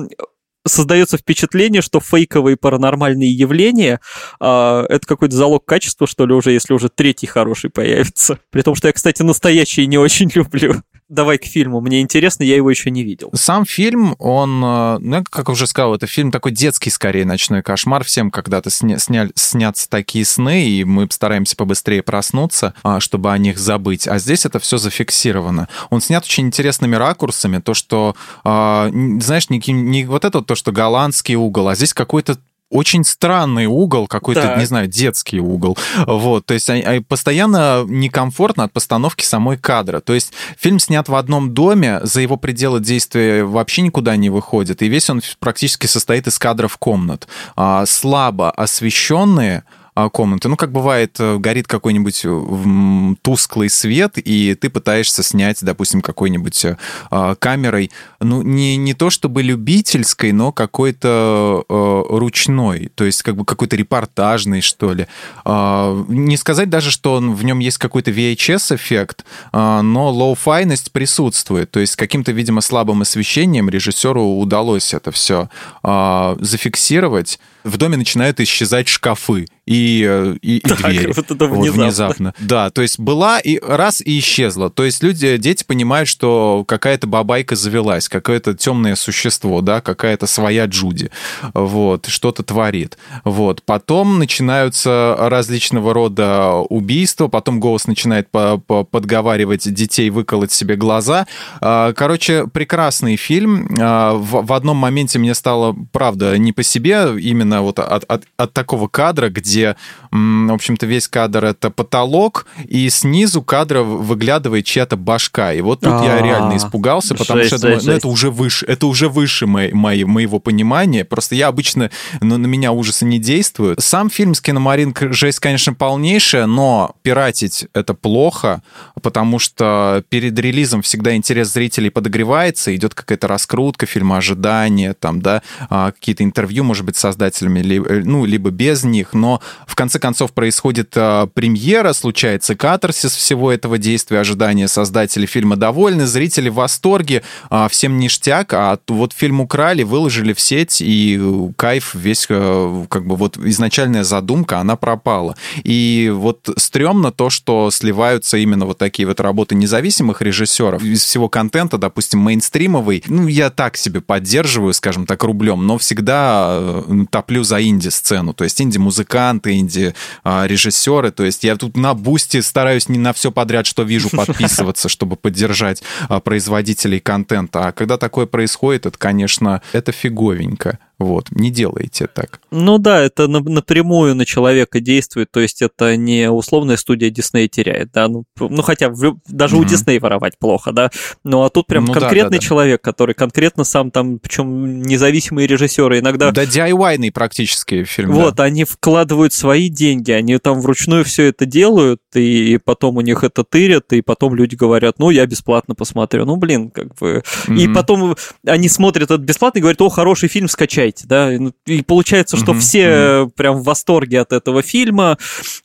[0.65, 3.99] создается впечатление, что фейковые паранормальные явления
[4.39, 8.39] а, это какой-то залог качества, что ли, уже, если уже третий хороший появится.
[8.51, 10.75] При том, что я, кстати, настоящие не очень люблю.
[11.11, 11.81] Давай к фильму.
[11.81, 13.31] Мне интересно, я его еще не видел.
[13.33, 18.05] Сам фильм, он, э, ну, как уже сказал, это фильм такой детский, скорее, ночной кошмар.
[18.05, 23.37] Всем когда-то сня- сняли, снятся такие сны, и мы стараемся побыстрее проснуться, а, чтобы о
[23.37, 24.07] них забыть.
[24.07, 25.67] А здесь это все зафиксировано.
[25.89, 27.57] Он снят очень интересными ракурсами.
[27.57, 32.37] То, что, а, знаешь, не, не вот это то, что голландский угол, а здесь какой-то
[32.71, 34.57] очень странный угол, какой-то, Так.
[34.57, 35.77] не знаю, детский угол.
[36.07, 36.69] Вот, то есть
[37.07, 39.99] постоянно некомфортно от постановки самой кадра.
[39.99, 44.81] То есть фильм снят в одном доме, за его пределы действия вообще никуда не выходит,
[44.81, 47.27] и весь он практически состоит из кадров комнат.
[47.55, 49.63] А, слабо освещенные
[49.95, 50.47] комнаты.
[50.47, 56.65] Ну, как бывает, э, горит какой-нибудь э, тусклый свет, и ты пытаешься снять, допустим, какой-нибудь
[56.65, 56.77] э,
[57.09, 63.35] а, камерой, ну, не, не то чтобы любительской, но какой-то э, ручной, то есть как
[63.35, 65.07] бы какой-то репортажный, что ли.
[65.43, 71.69] А, не сказать даже, что он, в нем есть какой-то VHS-эффект, а, но лоу-файность присутствует,
[71.71, 75.49] то есть каким-то, видимо, слабым освещением режиссеру удалось это все
[75.83, 77.39] зафиксировать.
[77.63, 81.13] В доме начинают исчезать шкафы и, э, и, и Так, двери.
[81.15, 81.83] вот это Вот внезапно.
[81.83, 82.33] внезапно.
[82.39, 84.69] Да, то есть была и раз и исчезла.
[84.69, 90.65] То есть люди, дети понимают, что какая-то бабайка завелась, какое-то темное существо, да, какая-то своя
[90.65, 91.11] Джуди,
[91.53, 92.97] вот, что-то творит.
[93.23, 93.61] Вот.
[93.63, 101.27] Потом начинаются различного рода убийства, потом голос начинает по- по- подговаривать детей выколоть себе глаза.
[101.61, 103.67] А, Короче, прекрасный фильм.
[103.79, 108.23] А, В в одном моменте мне стало, правда, не по себе, именно вот от, от-
[108.37, 109.75] от такого кадра, где,
[110.11, 115.53] в общем-то, весь кадр— это потолок, и снизу кадра выглядывает чья-то башка.
[115.53, 118.29] И вот тут я А, реально испугался, потому жесть, что я думаю, ну, это уже
[118.31, 121.03] выше, это уже выше моей- моей- моего понимания.
[121.03, 121.89] Просто я обычно,
[122.21, 123.81] ну, на меня ужасы не действуют.
[123.81, 128.61] Сам фильм с киномаринг жесть, конечно, полнейшая, но пиратить это плохо,
[129.01, 135.41] потому что перед релизом всегда интерес зрителей подогревается, идет какая-то раскрутка фильма, ожидания, там, да,
[135.69, 137.05] а, какие-то интервью, может быть, с
[137.41, 143.51] создателями зрителями, ну, либо без них, но в конце концов происходит премьера, случается катарсис всего
[143.51, 147.23] этого действия, ожидания создателей фильма довольны, зрители в восторге,
[147.69, 151.19] всем ништяк, а вот фильм украли, выложили в сеть, и
[151.55, 155.35] кайф весь, как бы вот изначальная задумка, она пропала.
[155.63, 160.83] И вот стрёмно то, что сливаются именно вот такие вот работы независимых режиссеров.
[160.83, 166.57] Из всего контента, допустим, мейнстримовый, ну, я так себе поддерживаю, скажем так, рублем, но всегда
[166.59, 168.33] э, топлю за инди-сцену.
[168.33, 171.11] То есть инди-музыканты, инди-режиссеры.
[171.11, 175.15] То есть я тут на бусте стараюсь не на все подряд, что вижу, подписываться, чтобы
[175.15, 177.67] поддержать а, производителей контента.
[177.67, 180.77] А когда такое происходит, это, конечно, это фиговенько.
[181.01, 182.39] Вот, не делайте так.
[182.51, 187.91] Ну да, это напрямую на человека действует, то есть это не условная студия Дисней теряет,
[187.91, 189.59] да, ну, ну хотя в, даже mm-hmm.
[189.59, 190.91] у Дисней воровать плохо, да,
[191.23, 195.47] ну а тут прям ну, конкретный да, да, человек, который конкретно сам там, причем независимые
[195.47, 196.31] режиссеры иногда...
[196.31, 198.11] Да, DIY-ный практически фильм.
[198.11, 198.43] Вот, да.
[198.43, 203.43] они вкладывают свои деньги, они там вручную все это делают, и потом у них это
[203.43, 207.23] тырят, и потом люди говорят, ну я бесплатно посмотрю, ну блин, как бы...
[207.47, 207.57] Mm-hmm.
[207.57, 211.53] И потом они смотрят этот бесплатно и говорят, о, хороший фильм, скачай знаете, да, ну,
[211.65, 212.59] и получается, что mm-hmm.
[212.59, 213.31] все mm-hmm.
[213.35, 215.17] прям в восторге от этого фильма,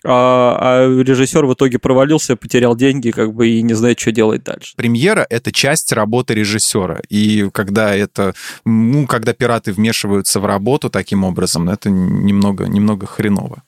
[0.05, 4.45] а, а режиссер в итоге провалился, потерял деньги, как бы и не знает, что делать
[4.45, 4.75] дальше.
[4.77, 8.35] Премьера— это часть работы режиссера, и когда это,
[8.65, 13.63] ну, когда пираты вмешиваются в работу таким образом, это немного, немного хреново.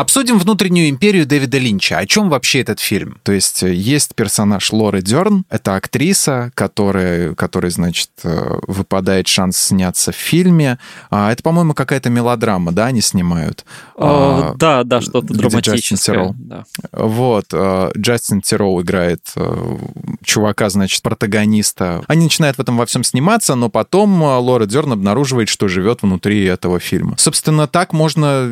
[0.00, 1.98] Обсудим внутреннюю империю Дэвида Линча.
[1.98, 3.18] О чем вообще этот фильм?
[3.22, 9.58] То есть э, есть персонаж Лоры Дерн, это актриса, которая, которая значит, э, выпадает шанс
[9.58, 10.78] сняться в фильме.
[11.10, 13.66] А, это, по-моему, какая-то мелодрама, да, они снимают?
[13.94, 16.34] О, а, да, да, что-то драматическое.
[16.34, 16.64] Да.
[16.92, 19.20] Вот, э, Джастин Тироу играет
[20.24, 22.04] чувака, значит, протагониста.
[22.08, 26.42] Они начинают в этом во всем сниматься, но потом Лора Дерн обнаруживает, что живет внутри
[26.46, 27.16] этого фильма.
[27.18, 28.48] Собственно, так можно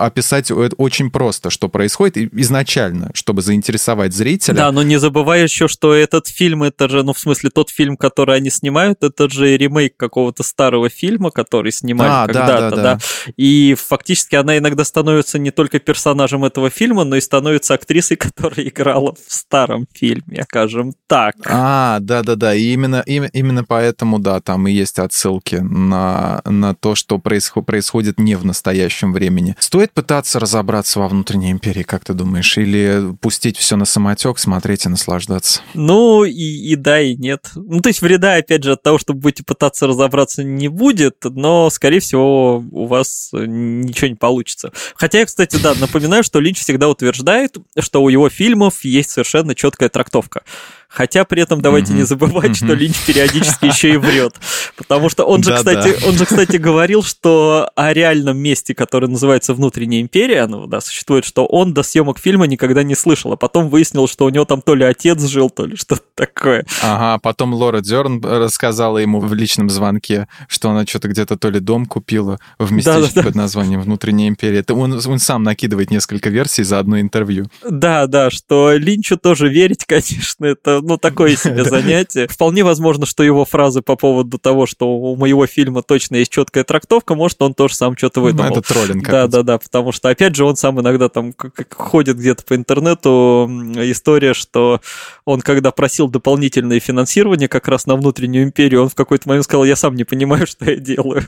[0.00, 0.50] описать
[0.88, 4.54] очень просто, что происходит изначально, чтобы заинтересовать зрителя.
[4.54, 7.98] Да, но не забывай еще, что этот фильм, это же, ну, в смысле, тот фильм,
[7.98, 12.82] который они снимают, это же ремейк какого-то старого фильма, который снимали а, когда-то, да, да,
[12.82, 12.98] да.
[13.36, 18.66] И фактически она иногда становится не только персонажем этого фильма, но и становится актрисой, которая
[18.66, 21.34] играла в старом фильме, скажем так.
[21.44, 27.18] А, да-да-да, и именно, именно поэтому, да, там и есть отсылки на, на то, что
[27.18, 29.54] происход, происходит не в настоящем времени.
[29.58, 32.56] Стоит пытаться разобраться разобраться во внутренней империи, как ты думаешь?
[32.56, 35.60] Или пустить все на самотек, смотреть и наслаждаться?
[35.74, 37.50] Ну, и, и да, и нет.
[37.54, 41.70] Ну, то есть вреда, опять же, от того, что будете пытаться разобраться, не будет, но,
[41.70, 44.72] скорее всего, у вас ничего не получится.
[44.94, 49.54] Хотя я, кстати, да, напоминаю, что Линч всегда утверждает, что у его фильмов есть совершенно
[49.54, 50.42] четкая трактовка.
[50.88, 51.96] Хотя при этом давайте mm-hmm.
[51.96, 52.64] не забывать, mm-hmm.
[52.64, 54.34] что Линч периодически еще и врет.
[54.76, 59.54] Потому что он же, кстати, он же, кстати, говорил, что о реальном месте, которое называется
[59.54, 63.68] Внутренняя империя, оно да, существует, что он до съемок фильма никогда не слышал, а потом
[63.68, 66.64] выяснил, что у него там то ли отец жил, то ли что-то такое.
[66.82, 71.60] Ага, потом Лора Дерн рассказала ему в личном звонке, что она что-то где-то то ли
[71.60, 74.60] дом купила в местечке да, да, под названием «Внутренняя империя».
[74.60, 77.46] Это он, он сам накидывает несколько версий за одно интервью.
[77.68, 82.28] Да, да, что Линчу тоже верить, конечно, это ну, такое себе занятие.
[82.28, 86.64] Вполне возможно, что его фразы по поводу того, что у моего фильма точно есть четкая
[86.64, 88.50] трактовка, может, он тоже сам что-то ну, выдумал.
[88.50, 89.08] Ну, это троллинг.
[89.08, 91.34] Да, да, да, потому что, опять же, он сам иногда там
[91.70, 94.80] ходит где-то по интернету, история, что
[95.24, 99.64] он, когда просил дополнительное финансирование как раз на внутреннюю империю, он в какой-то момент сказал,
[99.64, 101.26] я сам не понимаю, что я делаю.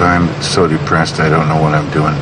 [0.00, 2.16] I'm so depressed, I don't know what I'm doing.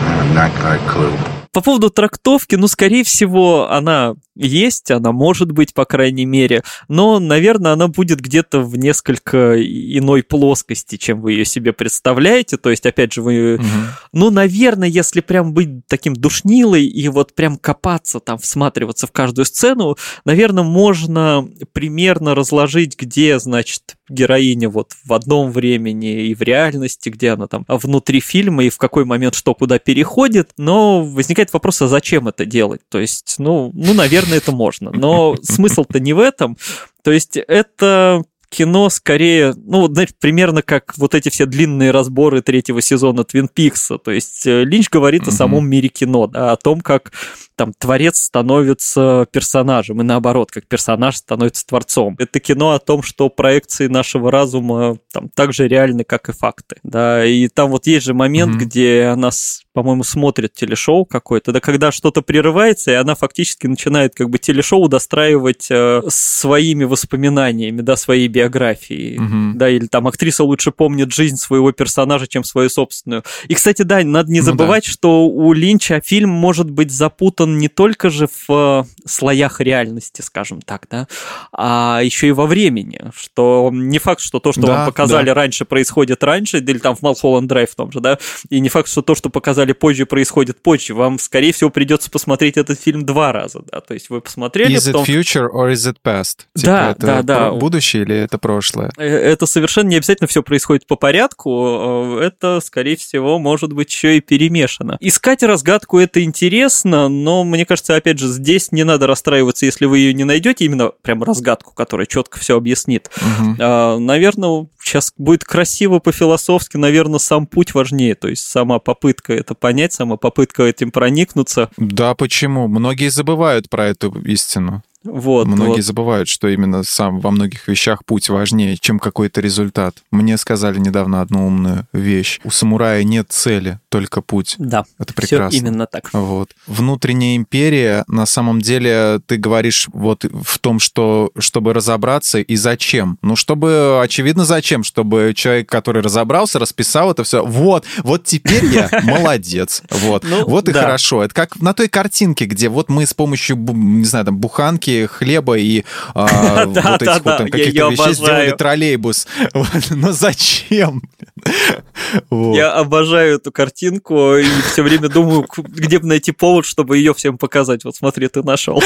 [0.00, 1.37] I have not got a clue.
[1.58, 7.18] По поводу трактовки, ну, скорее всего, она есть, она может быть, по крайней мере, но,
[7.18, 12.58] наверное, она будет где-то в несколько иной плоскости, чем вы ее себе представляете.
[12.58, 13.64] То есть, опять же, вы, угу.
[14.12, 19.44] ну, наверное, если прям быть таким душнилой и вот прям копаться там, всматриваться в каждую
[19.44, 27.08] сцену, наверное, можно примерно разложить, где, значит, героиня вот в одном времени и в реальности,
[27.08, 31.82] где она там внутри фильма и в какой момент что куда переходит, но возникает вопрос,
[31.82, 32.80] а зачем это делать?
[32.88, 34.90] То есть, ну, ну наверное, это можно.
[34.90, 36.56] Но смысл-то не в этом.
[37.02, 42.42] То есть это кино скорее, ну, вот, знаете, примерно как вот эти все длинные разборы
[42.42, 43.98] третьего сезона Твин Пикса.
[43.98, 45.28] То есть э, Линч говорит mm-hmm.
[45.28, 47.12] о самом мире кино, да, о том, как
[47.58, 52.14] там творец становится персонажем, и наоборот, как персонаж становится творцом.
[52.20, 56.76] Это кино о том, что проекции нашего разума там так же реальны, как и факты.
[56.84, 58.64] Да, и там вот есть же момент, mm-hmm.
[58.64, 59.30] где она,
[59.72, 64.86] по-моему, смотрит телешоу какое-то, да, когда что-то прерывается, и она фактически начинает как бы телешоу
[64.86, 69.52] достраивать э, своими воспоминаниями, да, своей биографией, mm-hmm.
[69.54, 73.24] да, или там актриса лучше помнит жизнь своего персонажа, чем свою собственную.
[73.48, 74.92] И, кстати, да, надо не забывать, ну, да.
[74.92, 80.60] что у Линча фильм может быть запутан не только же в э, слоях реальности, скажем
[80.60, 81.06] так, да,
[81.52, 85.34] а еще и во времени, что не факт, что то, что да, вам показали да.
[85.34, 88.18] раньше, происходит раньше, или там в Малхолланд Драйв в том же, да,
[88.50, 90.94] и не факт, что то, что показали позже, происходит позже.
[90.94, 94.76] Вам, скорее всего, придется посмотреть этот фильм два раза, да, то есть вы посмотрели...
[94.76, 95.04] Is потом...
[95.04, 96.46] it future or is it past?
[96.54, 97.52] Типа, да, это да, да.
[97.52, 98.90] Будущее или это прошлое?
[98.96, 103.90] Э, это совершенно не обязательно все происходит по порядку, э, это, скорее всего, может быть
[103.90, 104.96] еще и перемешано.
[105.00, 109.98] Искать разгадку это интересно, но мне кажется, опять же, здесь не надо расстраиваться, если вы
[109.98, 113.10] ее не найдете, именно прям разгадку, которая четко все объяснит.
[113.16, 113.56] Угу.
[113.60, 119.54] А, наверное, сейчас будет красиво по-философски, наверное, сам путь важнее, то есть сама попытка это
[119.54, 121.70] понять, сама попытка этим проникнуться.
[121.76, 122.68] Да, почему?
[122.68, 124.82] Многие забывают про эту истину.
[125.04, 125.84] Вот, Многие вот.
[125.84, 129.94] забывают, что именно сам во многих вещах путь важнее, чем какой-то результат.
[130.10, 132.40] Мне сказали недавно одну умную вещь.
[132.42, 134.56] У самурая нет цели, только путь.
[134.58, 135.50] Да, это прекрасно.
[135.50, 136.10] Все именно так.
[136.12, 136.50] Вот.
[136.66, 143.18] Внутренняя империя, на самом деле, ты говоришь вот в том, что чтобы разобраться и зачем.
[143.22, 147.44] Ну, чтобы, очевидно, зачем, чтобы человек, который разобрался, расписал это все.
[147.44, 149.82] Вот, вот теперь я молодец.
[149.90, 151.22] Вот, ну, вот и хорошо.
[151.22, 155.58] Это как на той картинке, где вот мы с помощью, не знаю, там, буханки хлеба
[155.58, 155.84] и
[156.14, 159.26] а, вот этих вот каких-то вещей сделали троллейбус.
[159.90, 161.02] Но зачем?
[162.30, 167.38] Я обожаю эту картинку и все время думаю, где бы найти повод, чтобы ее всем
[167.38, 167.84] показать.
[167.84, 168.82] Вот смотри, ты нашел.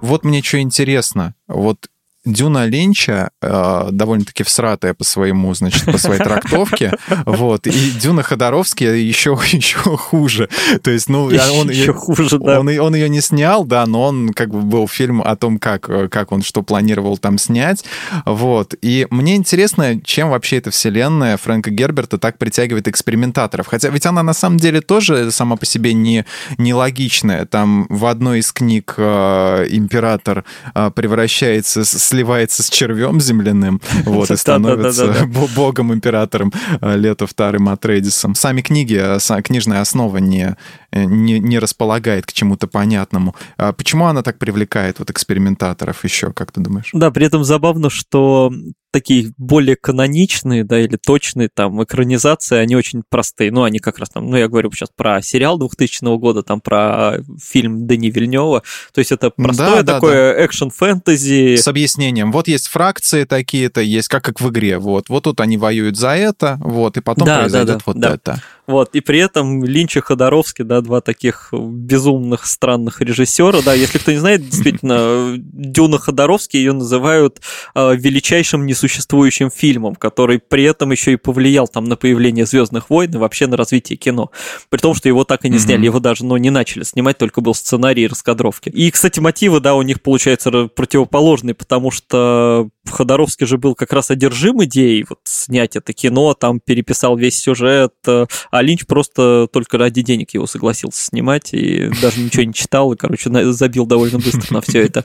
[0.00, 1.34] Вот мне что интересно.
[1.48, 1.88] Вот
[2.26, 6.92] Дюна Линча э, довольно-таки всратая по своему, значит, по своей трактовке,
[7.24, 10.48] вот, и Дюна Ходоровский еще, еще хуже.
[10.82, 12.60] То есть, ну, он, еще хуже, да.
[12.60, 15.82] Он, он ее не снял, да, но он как бы был фильм о том, как,
[16.10, 17.84] как он что планировал там снять,
[18.24, 18.74] вот.
[18.82, 23.66] И мне интересно, чем вообще эта вселенная Фрэнка Герберта так притягивает экспериментаторов.
[23.68, 26.24] Хотя ведь она на самом деле тоже сама по себе не,
[26.58, 27.46] не логичная.
[27.46, 34.30] Там в одной из книг э, император э, превращается с сливается с червем земляным, вот,
[34.30, 35.12] и становится
[35.54, 38.34] богом-императором э, Лето вторым Атрейдисом.
[38.34, 40.56] Сами книги, э, книжная основа не,
[40.92, 43.34] не, не располагает к чему-то понятному.
[43.56, 46.90] А почему она так привлекает вот экспериментаторов еще, как ты думаешь?
[46.92, 48.52] Да, при этом забавно, что
[48.96, 53.52] такие более каноничные, да, или точные там экранизации, они очень простые.
[53.52, 57.18] Ну, они как раз там, ну, я говорю сейчас про сериал 2000 года, там про
[57.38, 58.62] фильм Дани Вильнева.
[58.94, 60.46] То есть это простое да, такое да, да.
[60.46, 61.56] экшен-фэнтези.
[61.56, 62.32] С объяснением.
[62.32, 64.78] Вот есть фракции такие-то, есть как, как в игре.
[64.78, 67.96] Вот, вот тут они воюют за это, вот, и потом да, произойдет да, да, вот
[67.98, 68.14] да.
[68.14, 68.42] это.
[68.66, 73.98] Вот, и при этом Линч и Ходоровский, да, два таких безумных, странных режиссера, да, если
[73.98, 77.40] кто не знает, действительно, Дюна Ходоровский ее называют
[77.74, 83.12] э, величайшим несуществующим фильмом, который при этом еще и повлиял там на появление Звездных войн
[83.14, 84.30] и вообще на развитие кино.
[84.70, 87.40] При том, что его так и не сняли, его даже, ну, не начали снимать, только
[87.40, 88.68] был сценарий и раскадровки.
[88.68, 94.10] И, кстати, мотивы, да, у них, получается, противоположные, потому что Ходоровский же был как раз
[94.10, 99.78] одержим идеей вот снять это кино, там переписал весь сюжет, э, а Линч просто только
[99.78, 104.54] ради денег его согласился снимать и даже ничего не читал, и, короче, забил довольно быстро
[104.54, 105.02] на все это.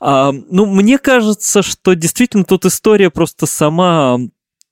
[0.00, 4.18] А, ну, мне кажется, что действительно тут история просто сама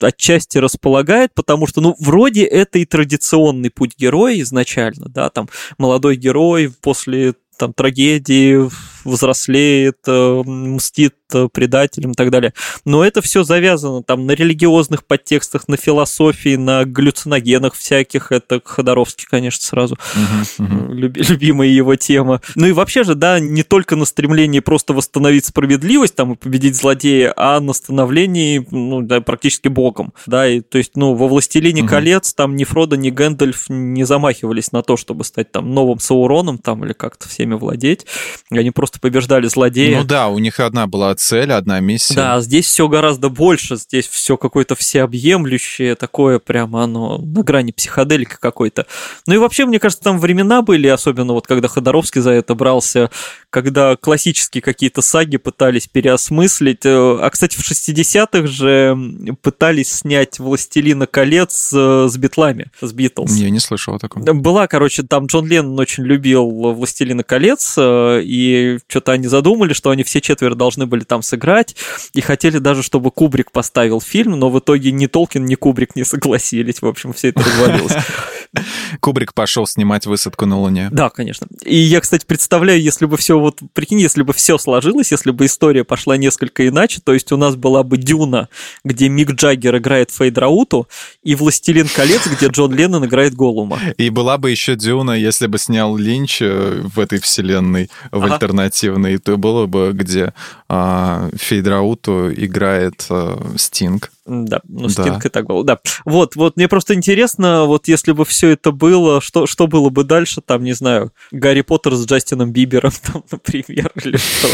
[0.01, 5.49] отчасти располагает, потому что, ну, вроде это и традиционный путь героя изначально, да, там
[5.79, 8.69] молодой герой после там трагедии
[9.05, 12.53] взрослеет, э, мстит э, предателям и так далее.
[12.85, 18.33] Но это все завязано там на религиозных подтекстах, на философии, на галлюциногенах всяких.
[18.33, 20.93] Это Ходоровский, конечно, сразу uh-huh, uh-huh.
[20.93, 22.41] Люби, любимая его тема.
[22.55, 26.77] Ну и вообще же, да, не только на стремлении просто восстановить справедливость там и победить
[26.77, 30.13] злодея, а на становлении, ну, да, практически богом.
[30.27, 31.89] Да, и то есть, ну, во «Властелине uh-huh.
[31.89, 36.59] колец» там ни Фродо, ни Гэндальф не замахивались на то, чтобы стать там новым Сауроном
[36.59, 38.07] там или как-то всеми владеть.
[38.51, 39.99] Они просто просто побеждали злодея.
[39.99, 42.15] Ну да, у них одна была цель, одна миссия.
[42.15, 48.39] Да, здесь все гораздо больше, здесь все какое-то всеобъемлющее, такое прямо оно на грани психоделика
[48.41, 48.87] какой-то.
[49.27, 53.11] Ну и вообще, мне кажется, там времена были, особенно вот когда Ходоровский за это брался,
[53.51, 56.85] когда классические какие-то саги пытались переосмыслить.
[56.85, 58.97] Э, а, кстати, в 60-х же
[59.43, 63.33] пытались снять «Властелина колец» э, с битлами, с Битлз.
[63.37, 64.25] Я не слышал о таком.
[64.25, 69.91] Была, короче, там Джон Леннон очень любил «Властелина колец», э, и что-то они задумали, что
[69.91, 71.75] они все четверо должны были там сыграть,
[72.13, 76.05] и хотели даже, чтобы Кубрик поставил фильм, но в итоге ни Толкин, ни Кубрик не
[76.05, 76.83] согласились.
[76.83, 77.93] В общем, все это развалилось.
[79.01, 80.89] Кубрик пошел снимать высадку на Луне.
[80.91, 81.47] Да, конечно.
[81.65, 85.47] И я, кстати, представляю, если бы все вот, прикинь, если бы все сложилось, если бы
[85.47, 88.49] история пошла несколько иначе, то есть у нас была бы Дюна,
[88.85, 90.89] где Мик Джаггер играет Фейдрауту,
[91.23, 93.79] и Властелин колец, где Джон Леннон играет Голума.
[93.97, 98.35] И была бы еще Дюна, если бы снял Линч э, в этой вселенной, в ага.
[98.35, 100.33] альтернативной, то было бы, где
[100.69, 104.11] а, Фейдрауту играет а, Стинг.
[104.27, 105.29] Да, ну Стинг да.
[105.29, 105.79] и так было, да.
[106.07, 110.03] Вот, вот мне просто интересно, вот если бы все это было, что, что было бы
[110.03, 114.49] дальше, там, не знаю, Гарри Поттер с Джастином Бибером, там, например, или что.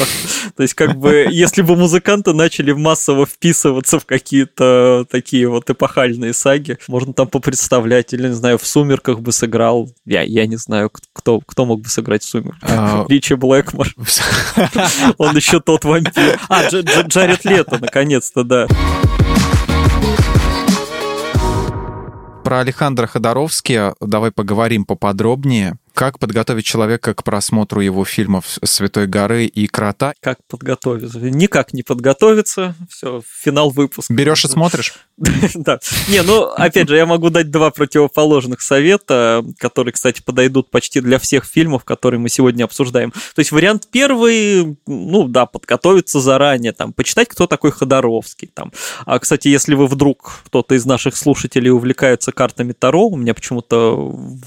[0.56, 6.34] То есть, как бы, если бы музыканты начали массово вписываться в какие-то такие вот эпохальные
[6.34, 10.90] саги, можно там попредставлять, или, не знаю, в «Сумерках» бы сыграл, я, я не знаю,
[11.12, 12.68] кто, кто мог бы сыграть в «Сумерках».
[12.68, 13.88] А, Ричи Блэкмор.
[15.18, 16.40] Он еще тот вампир.
[16.48, 18.66] А, Джаред Лето, наконец-то, да.
[22.50, 25.78] Про Александра Ходоровски давай поговорим поподробнее.
[26.00, 30.14] Как подготовить человека к просмотру его фильмов «Святой горы» и «Крота»?
[30.22, 31.18] Как подготовиться?
[31.20, 32.74] Никак не подготовиться.
[32.88, 34.10] Все, финал выпуска.
[34.10, 34.94] Берешь и смотришь?
[35.54, 35.78] Да.
[36.08, 41.18] Не, ну, опять же, я могу дать два противоположных совета, которые, кстати, подойдут почти для
[41.18, 43.10] всех фильмов, которые мы сегодня обсуждаем.
[43.10, 48.72] То есть вариант первый, ну, да, подготовиться заранее, там, почитать, кто такой Ходоровский, там.
[49.04, 53.94] А, кстати, если вы вдруг, кто-то из наших слушателей увлекается картами Таро, у меня почему-то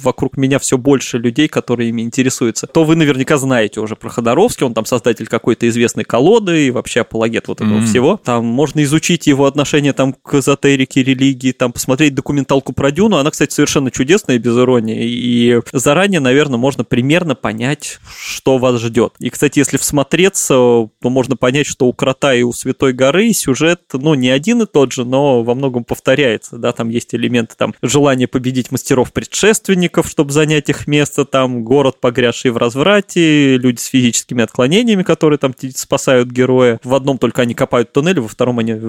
[0.01, 4.09] вокруг меня все больше людей, людей, которые ими интересуются, то вы наверняка знаете уже про
[4.09, 7.85] Ходоровский, он там создатель какой-то известной колоды и вообще апологет вот этого mm-hmm.
[7.85, 8.19] всего.
[8.23, 13.31] Там можно изучить его отношение там к эзотерике, религии, там посмотреть документалку про Дюну, она,
[13.31, 19.13] кстати, совершенно чудесная, без иронии, и заранее, наверное, можно примерно понять, что вас ждет.
[19.19, 23.81] И, кстати, если всмотреться, то можно понять, что у Крота и у Святой горы сюжет,
[23.93, 27.73] ну, не один и тот же, но во многом повторяется, да, там есть элементы там
[27.81, 34.43] желания победить мастеров-предшественников, чтобы занять их место, там город, погрязший в разврате, люди с физическими
[34.43, 36.79] отклонениями, которые там спасают героя.
[36.83, 38.79] В одном только они копают туннель, во втором они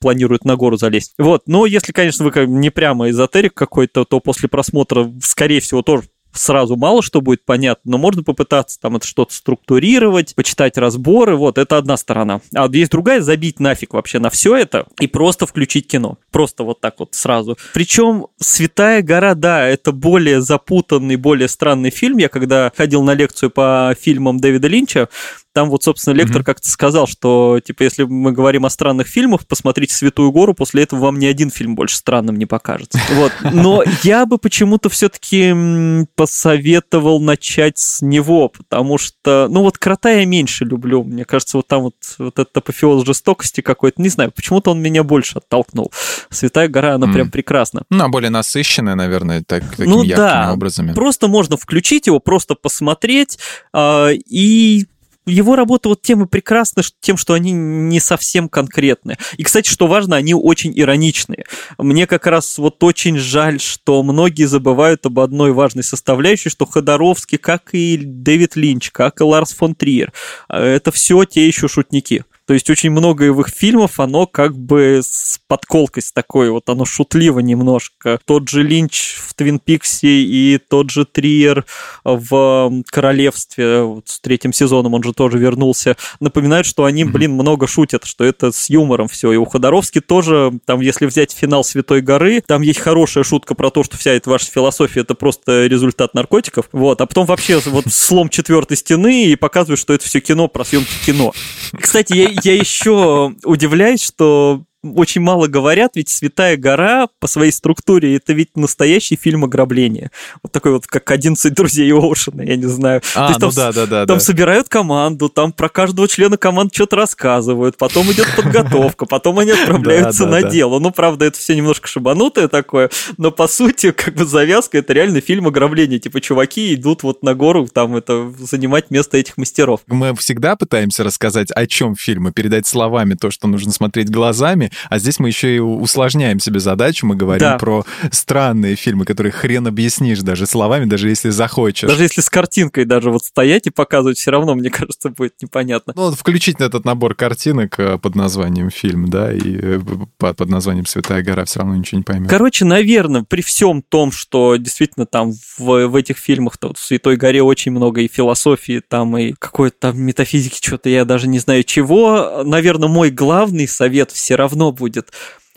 [0.00, 1.14] планируют на гору залезть.
[1.16, 6.08] Вот, но если, конечно, вы не прямо эзотерик какой-то, то после просмотра, скорее всего, тоже
[6.32, 11.58] сразу мало что будет понятно, но можно попытаться там это что-то структурировать, почитать разборы, вот,
[11.58, 12.40] это одна сторона.
[12.54, 16.18] А есть другая, забить нафиг вообще на все это и просто включить кино.
[16.30, 17.56] Просто вот так вот сразу.
[17.74, 22.18] Причем «Святая гора», да, это более запутанный, более странный фильм.
[22.18, 25.08] Я когда ходил на лекцию по фильмам Дэвида Линча,
[25.52, 26.44] там вот, собственно, лектор mm-hmm.
[26.44, 31.00] как-то сказал, что, типа, если мы говорим о странных фильмах, посмотрите «Святую гору», после этого
[31.00, 32.98] вам ни один фильм больше странным не покажется.
[33.12, 33.32] Вот.
[33.52, 40.24] Но я бы почему-то все-таки посоветовал начать с него, потому что, ну вот «Крота» я
[40.24, 41.04] меньше люблю.
[41.04, 45.04] Мне кажется, вот там вот, вот этот апофеоз жестокости какой-то, не знаю, почему-то он меня
[45.04, 45.92] больше оттолкнул.
[46.30, 47.12] «Святая гора», она mm.
[47.12, 47.82] прям прекрасна.
[47.90, 50.52] Ну, а более насыщенная, наверное, так, такими ну, яркими да.
[50.52, 50.94] образами.
[50.94, 53.38] Просто можно включить его, просто посмотреть,
[53.74, 54.86] э, и
[55.26, 59.18] его работа вот тем и прекрасна тем, что они не совсем конкретные.
[59.36, 61.44] И, кстати, что важно, они очень ироничные.
[61.78, 67.38] Мне как раз вот очень жаль, что многие забывают об одной важной составляющей, что Ходоровский,
[67.38, 70.12] как и Дэвид Линч, как и Ларс фон Триер,
[70.48, 72.24] э, это все те еще шутники.
[72.52, 76.84] То есть очень много их фильмов, оно как бы с подколкой с такой, вот оно
[76.84, 78.20] шутливо немножко.
[78.26, 81.64] Тот же Линч в Твин Пиксе и тот же Триер
[82.04, 87.66] в Королевстве вот с третьим сезоном, он же тоже вернулся, напоминают, что они, блин, много
[87.66, 89.32] шутят, что это с юмором все.
[89.32, 93.70] И у Ходоровски тоже, там, если взять финал Святой горы, там есть хорошая шутка про
[93.70, 96.66] то, что вся эта ваша философия это просто результат наркотиков.
[96.72, 100.66] Вот, а потом вообще вот слом четвертой стены и показывают, что это все кино про
[100.66, 101.32] съемки кино.
[101.80, 108.16] Кстати, я, я еще удивляюсь, что очень мало говорят, ведь «Святая гора» по своей структуре
[108.16, 110.10] это ведь настоящий фильм ограбления.
[110.42, 113.00] Вот такой вот, как «11 друзей Оушена», я не знаю.
[113.14, 114.06] А, есть, ну там, да, да, да.
[114.06, 114.24] Там да.
[114.24, 120.26] собирают команду, там про каждого члена команды что-то рассказывают, потом идет подготовка, потом они отправляются
[120.26, 120.78] на дело.
[120.80, 125.20] Ну, правда, это все немножко шибанутое такое, но по сути, как бы завязка, это реально
[125.20, 126.00] фильм ограбления.
[126.00, 129.80] Типа, чуваки идут вот на гору, там это занимать место этих мастеров.
[129.86, 134.71] Мы всегда пытаемся рассказать, о чем фильм, и передать словами то, что нужно смотреть глазами,
[134.88, 137.58] а здесь мы еще и усложняем себе задачу, мы говорим да.
[137.58, 141.88] про странные фильмы, которые хрен объяснишь даже словами, даже если захочешь.
[141.88, 145.92] Даже если с картинкой даже вот стоять и показывать, все равно, мне кажется, будет непонятно.
[145.96, 149.80] Ну, включить этот набор картинок э, под названием фильм, да, и э,
[150.18, 152.30] под названием «Святая гора» все равно ничего не поймет.
[152.30, 157.16] Короче, наверное, при всем том, что действительно там в, в этих фильмах, то, в «Святой
[157.16, 161.64] горе» очень много и философии, там и какой-то там метафизики, что-то я даже не знаю
[161.64, 165.10] чего, наверное, мой главный совет все равно будет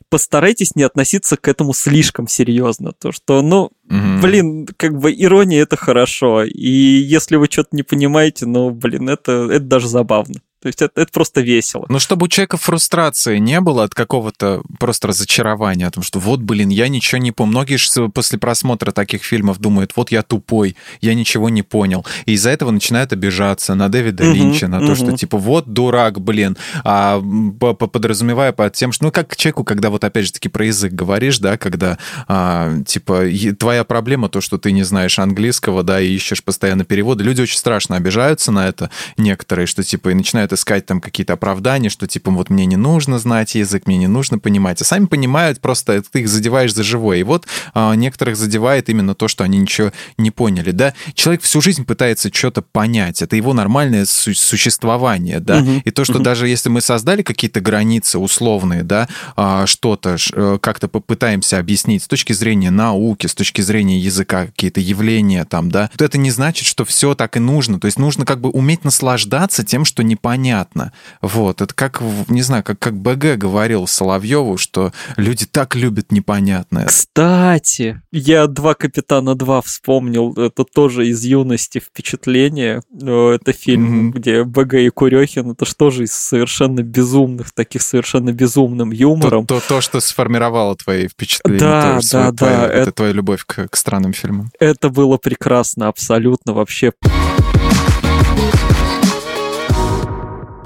[0.10, 2.94] постарайтесь не относиться к этому слишком серьезно.
[2.94, 6.44] То, что, ну, mm блин, как бы ирония это хорошо.
[6.44, 10.36] И если вы что-то не понимаете, ну, блин, это, это даже забавно.
[10.66, 11.86] То есть это, это просто весело.
[11.90, 16.40] Но чтобы у человека фрустрации не было от какого-то просто разочарования, о том, что вот,
[16.42, 17.52] блин, я ничего не помню.
[17.52, 22.04] Многие же после просмотра таких фильмов думают, вот я тупой, я ничего не понял.
[22.26, 24.88] И из-за этого начинают обижаться на Дэвида uh-huh, Линча, на uh-huh.
[24.88, 29.66] то, что типа вот дурак, блин, а, подразумевая под тем, что, ну, как к человеку,
[29.66, 33.26] когда вот опять же таки про язык говоришь, да, когда а, типа
[33.60, 37.24] твоя проблема то, что ты не знаешь английского, да, и ищешь постоянно переводы.
[37.24, 41.90] Люди очень страшно обижаются на это, некоторые, что типа и начинают искать там какие-то оправдания,
[41.90, 44.82] что типа вот мне не нужно знать язык, мне не нужно понимать.
[44.82, 47.20] А сами понимают, просто ты их задеваешь за живое.
[47.20, 50.94] И вот а, некоторых задевает именно то, что они ничего не поняли, да.
[51.14, 55.60] Человек всю жизнь пытается что-то понять, это его нормальное су- существование, да.
[55.60, 56.24] Угу, и то, что угу.
[56.24, 62.08] даже если мы создали какие-то границы условные, да, а, что-то э, как-то попытаемся объяснить с
[62.08, 66.66] точки зрения науки, с точки зрения языка, какие-то явления там, да, то это не значит,
[66.66, 67.80] что все так и нужно.
[67.80, 70.92] То есть нужно как бы уметь наслаждаться тем, что непонятно понятно.
[71.22, 76.86] Вот, это как, не знаю, как, как БГ говорил Соловьеву, что люди так любят непонятное.
[76.86, 82.82] Кстати, я «Два капитана 2» вспомнил, это тоже из юности впечатление.
[82.96, 84.14] Это фильм, mm-hmm.
[84.14, 89.48] где БГ и Курехин, это что же из совершенно безумных, таких совершенно безумным юмором.
[89.48, 91.60] То, то, то что сформировало твои впечатления.
[91.60, 92.66] Да, то, да, твоя, да.
[92.68, 94.52] Это, это твоя любовь к, к странным фильмам.
[94.60, 96.94] Это было прекрасно, абсолютно вообще.
[97.04, 97.35] А,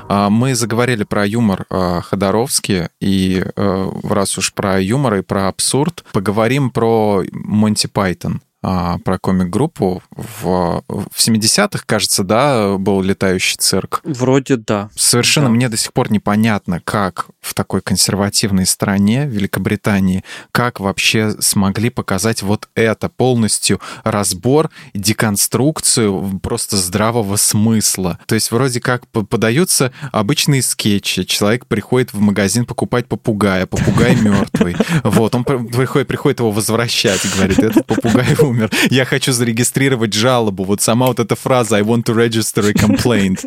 [0.10, 6.04] мы заговорили про юмор а, Ходоровский, и э, раз уж про юмор и про абсурд,
[6.12, 8.42] поговорим про Монти Пайтон.
[8.62, 10.04] А, про комик-группу.
[10.12, 14.02] В, в 70-х, кажется, да, был летающий цирк.
[14.04, 14.90] Вроде да.
[14.96, 15.54] Совершенно да.
[15.54, 22.44] мне до сих пор непонятно, как в такой консервативной стране, Великобритании, как вообще смогли показать
[22.44, 28.20] вот это, полностью разбор, деконструкцию просто здравого смысла.
[28.26, 31.24] То есть вроде как подаются обычные скетчи.
[31.24, 34.76] Человек приходит в магазин покупать попугая, попугай мертвый.
[35.06, 38.70] Вот, он приходит, приходит его возвращать, говорит, этот попугай умер.
[38.90, 40.64] Я хочу зарегистрировать жалобу.
[40.64, 43.40] Вот сама вот эта фраза «I want to register a complaint».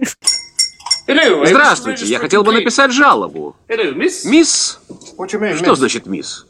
[1.07, 3.57] Здравствуйте, я хотел бы написать жалобу.
[3.68, 4.78] Мисс?
[5.57, 6.46] Что значит мисс?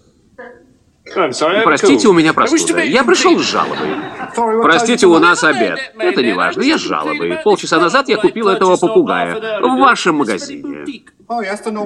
[1.15, 2.83] Простите, у меня простуда.
[2.83, 3.97] Я пришел с жалобой.
[4.63, 5.79] Простите, у нас обед.
[5.99, 7.39] Это не важно, я с жалобой.
[7.45, 10.85] Полчаса назад я купил этого попугая в вашем магазине.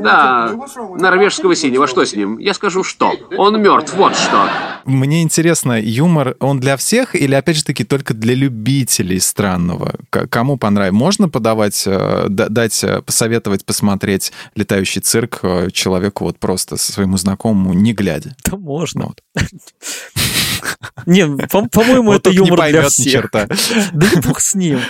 [0.03, 0.53] Да,
[0.99, 2.39] норвежского синего, что с ним?
[2.39, 3.13] Я скажу, что.
[3.37, 4.49] Он мертв, вот что.
[4.85, 9.95] Мне интересно, юмор, он для всех или, опять же таки, только для любителей странного?
[10.11, 10.95] Кому понравится?
[10.95, 17.73] Можно подавать, э, дать, э, посоветовать посмотреть «Летающий цирк» э, человеку вот просто своему знакомому,
[17.73, 18.37] не глядя?
[18.45, 19.07] Да можно.
[19.07, 19.16] Вот.
[19.37, 19.43] up.
[21.07, 23.31] Не, по-моему, это юмор для всех.
[23.93, 24.81] Да и бог с ним.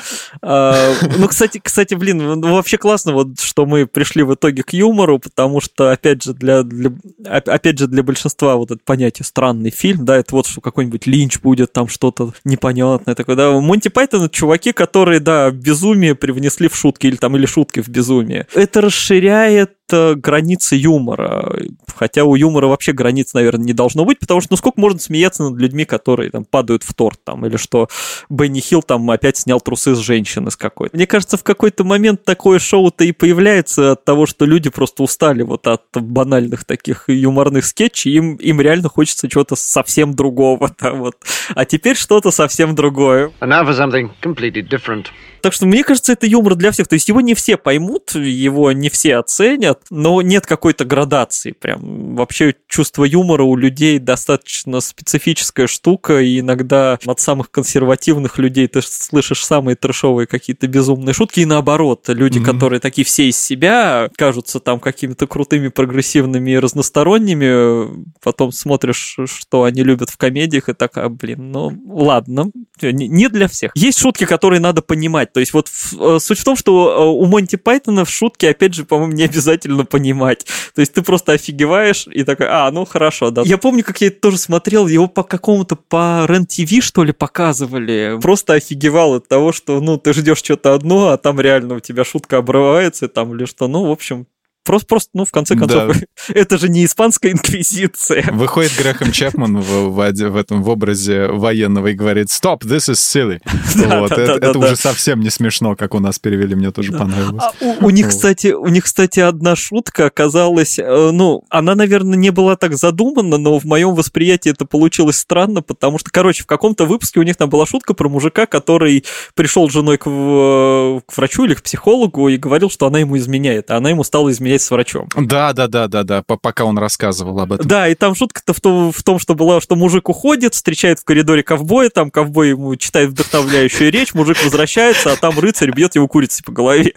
[0.42, 4.72] А, ну, кстати, кстати, блин, ну, вообще классно, вот, что мы пришли в итоге к
[4.72, 6.92] юмору, потому что, опять же, для, для,
[7.24, 11.40] опять же, для большинства вот это понятие странный фильм, да, это вот что какой-нибудь Линч
[11.40, 13.52] будет, там что-то непонятное такое, да.
[13.60, 17.88] Монти Пайтон это чуваки, которые, да, безумие привнесли в шутки или там, или шутки в
[17.88, 18.46] безумие.
[18.54, 21.56] Это расширяет границы юмора.
[21.94, 25.44] Хотя у юмора вообще границ, наверное, не должно быть, потому что ну сколько можно смеяться
[25.44, 27.88] над людьми, которые там падают в торт, там, или что
[28.28, 30.96] Бенни Хилл там опять снял трусы с женщины с какой-то.
[30.96, 35.42] Мне кажется, в какой-то момент такое шоу-то и появляется от того, что люди просто устали
[35.42, 41.16] вот от банальных таких юморных скетчей, им, им реально хочется чего-то совсем другого, да, вот.
[41.54, 43.32] А теперь что-то совсем другое.
[43.40, 45.07] And now for something completely different.
[45.41, 46.89] Так что мне кажется, это юмор для всех.
[46.89, 51.53] То есть его не все поймут, его не все оценят, но нет какой-то градации.
[51.53, 58.68] Прям вообще чувство юмора у людей достаточно специфическая штука, и иногда от самых консервативных людей
[58.68, 62.45] ты слышишь самые трешовые какие-то безумные шутки, и наоборот, люди, mm-hmm.
[62.45, 69.64] которые такие все из себя, кажутся там какими-то крутыми, прогрессивными и разносторонними, потом смотришь, что
[69.64, 73.72] они любят в комедиях, и так, а, блин, ну ладно, не для всех.
[73.74, 75.25] Есть шутки, которые надо понимать.
[75.32, 78.74] То есть вот э, суть в том, что э, у Монти Пайтона в шутке, опять
[78.74, 80.46] же, по-моему, не обязательно понимать.
[80.74, 83.42] То есть ты просто офигеваешь и такой, а, ну хорошо, да.
[83.44, 88.18] Я помню, как я это тоже смотрел, его по какому-то по РЕН-ТВ, что ли, показывали.
[88.20, 92.04] Просто офигевал от того, что, ну, ты ждешь что-то одно, а там реально у тебя
[92.04, 93.68] шутка обрывается, там или что.
[93.68, 94.26] Ну, в общем,
[94.66, 96.00] Просто, просто, ну, в конце концов, да.
[96.34, 98.24] это же не испанская инквизиция.
[98.32, 102.94] Выходит Грэхэм Чапман в, в, в этом в образе военного и говорит «Stop, this is
[102.94, 103.40] silly».
[103.76, 104.66] Да, вот, да, это, да, это да.
[104.66, 107.44] уже совсем не смешно, как у нас перевели, мне тоже понравилось.
[107.44, 112.16] А у, у, них, кстати, у них, кстати, одна шутка оказалась, э, ну, она, наверное,
[112.16, 116.46] не была так задумана, но в моем восприятии это получилось странно, потому что, короче, в
[116.46, 119.04] каком-то выпуске у них там была шутка про мужика, который
[119.34, 123.70] пришел с женой к, к врачу или к психологу и говорил, что она ему изменяет,
[123.70, 125.09] а она ему стала изменять посмотреть с врачом.
[125.16, 127.66] Да, да, да, да, да, пока он рассказывал об этом.
[127.66, 131.04] Да, и там шутка-то в том, в том, что была, что мужик уходит, встречает в
[131.04, 136.09] коридоре ковбоя, там ковбой ему читает вдохновляющую речь, мужик возвращается, а там рыцарь бьет его
[136.09, 136.94] курицей по голове.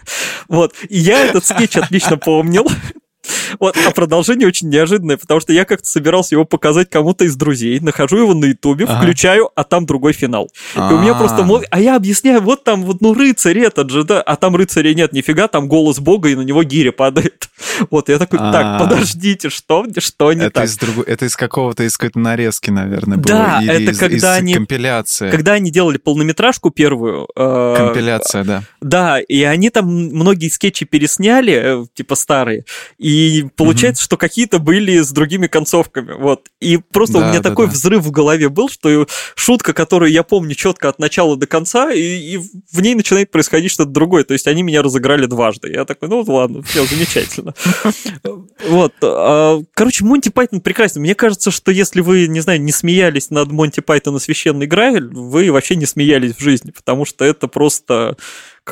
[0.48, 0.74] Вот.
[0.88, 2.68] И я этот скетч отлично помнил.
[3.58, 7.80] Вот, а продолжение очень неожиданное, потому что я как-то собирался его показать кому-то из друзей,
[7.80, 8.98] нахожу его на ютубе, ага.
[8.98, 10.50] включаю, а там другой финал.
[10.74, 10.92] А-а-а.
[10.92, 11.66] И у меня просто мозг...
[11.70, 15.12] А я объясняю, вот там вот, ну, рыцарь этот же, да, а там рыцаря нет,
[15.12, 17.48] нифига, там голос бога, и на него гиря падает.
[17.90, 18.78] Вот, я такой, так, а.
[18.78, 20.68] подождите, что, что не так?
[21.06, 23.36] Это из какого-то, из какой-то нарезки, наверное, было.
[23.36, 24.54] Да, это когда они...
[24.54, 25.30] Компиляция.
[25.30, 27.28] Когда они делали полнометражку первую.
[27.36, 28.62] Э, Компиляция, да.
[28.80, 32.64] Да, и они там многие скетчи пересняли, э, типа старые,
[32.98, 33.10] и
[33.56, 36.48] получается, что какие-то были с другими концовками, вот.
[36.60, 40.88] И просто у меня такой взрыв в голове был, что шутка, которую я помню четко
[40.88, 44.82] от начала до конца, и в ней начинает происходить что-то другое, то есть они меня
[44.82, 45.72] разыграли дважды.
[45.72, 47.54] Я такой, ну ладно, все замечательно.
[48.68, 48.92] Вот.
[49.02, 51.00] А, короче, Монти Пайтон прекрасен.
[51.00, 55.50] Мне кажется, что если вы, не знаю, не смеялись над Монти Пайтона «Священный Грааль», вы
[55.50, 58.16] вообще не смеялись в жизни, потому что это просто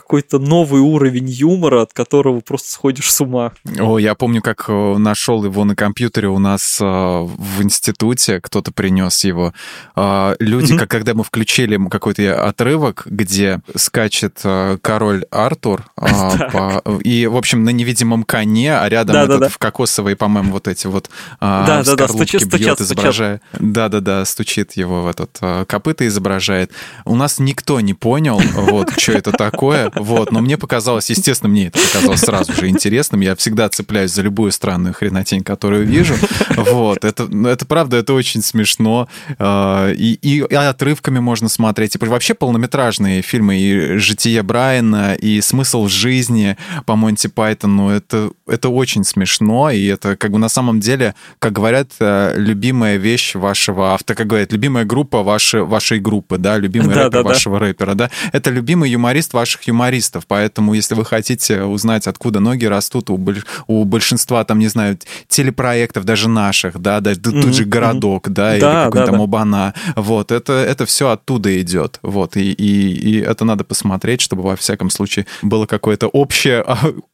[0.00, 3.52] какой-то новый уровень юмора, от которого просто сходишь с ума.
[3.78, 8.72] О, я помню, как э, нашел его на компьютере у нас э, в институте, кто-то
[8.72, 9.52] принес его.
[9.96, 10.78] Э, люди, mm-hmm.
[10.78, 14.40] как когда мы включили какой-то отрывок, где скачет
[14.82, 19.48] король Артур, по, и, в общем, на невидимом коне, а рядом да, этот да, да.
[19.48, 23.40] в кокосовые, по-моему, вот эти вот да, да, да, стучит, бьет, стучат, изображая.
[23.52, 26.72] Да-да-да, стучит его в этот копыта изображает.
[27.04, 31.68] У нас никто не понял, вот, что это такое, вот, но мне показалось, естественно, мне
[31.68, 36.14] это показалось сразу же интересным, я всегда цепляюсь за любую странную хренотень, которую вижу,
[36.56, 39.08] вот, это, ну, это правда, это очень смешно,
[39.38, 45.88] а, и, и, отрывками можно смотреть, и вообще полнометражные фильмы, и «Житие Брайана», и «Смысл
[45.88, 51.14] жизни» по Монти Пайтону, это, это очень смешно, и это как бы на самом деле,
[51.38, 56.58] как говорят, э, любимая вещь вашего автора, как говорят, любимая группа вашей, вашей группы, да,
[56.58, 57.66] любимый да, рэпер да, вашего да.
[57.66, 63.10] рэпера, да, это любимый юморист ваших юмористов, поэтому если вы хотите узнать, откуда ноги растут,
[63.10, 63.20] у,
[63.66, 64.98] у большинства, там, не знаю,
[65.28, 67.52] телепроектов, даже наших, да, даже mm-hmm.
[67.52, 68.32] же «Городок», mm-hmm.
[68.32, 72.52] да, или да, какой-то да, там «Обана», вот, это, это все оттуда идет, вот, и,
[72.52, 76.64] и, и это надо посмотреть, чтобы во всяком случае было какое-то общее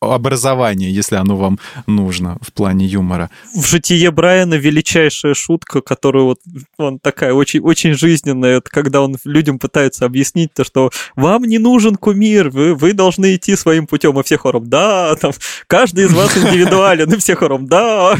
[0.00, 3.30] образование, если оно вам нужно в плане юмора.
[3.54, 6.40] В «Житие Брайана» величайшая шутка, которую вот,
[6.78, 11.58] он такая очень, очень жизненная, это когда он людям пытается объяснить то, что вам не
[11.58, 15.32] нужен кумир, вы, вы должны идти своим путем, и все хором «да», там,
[15.66, 18.16] каждый из вас индивидуален, и все хором «да».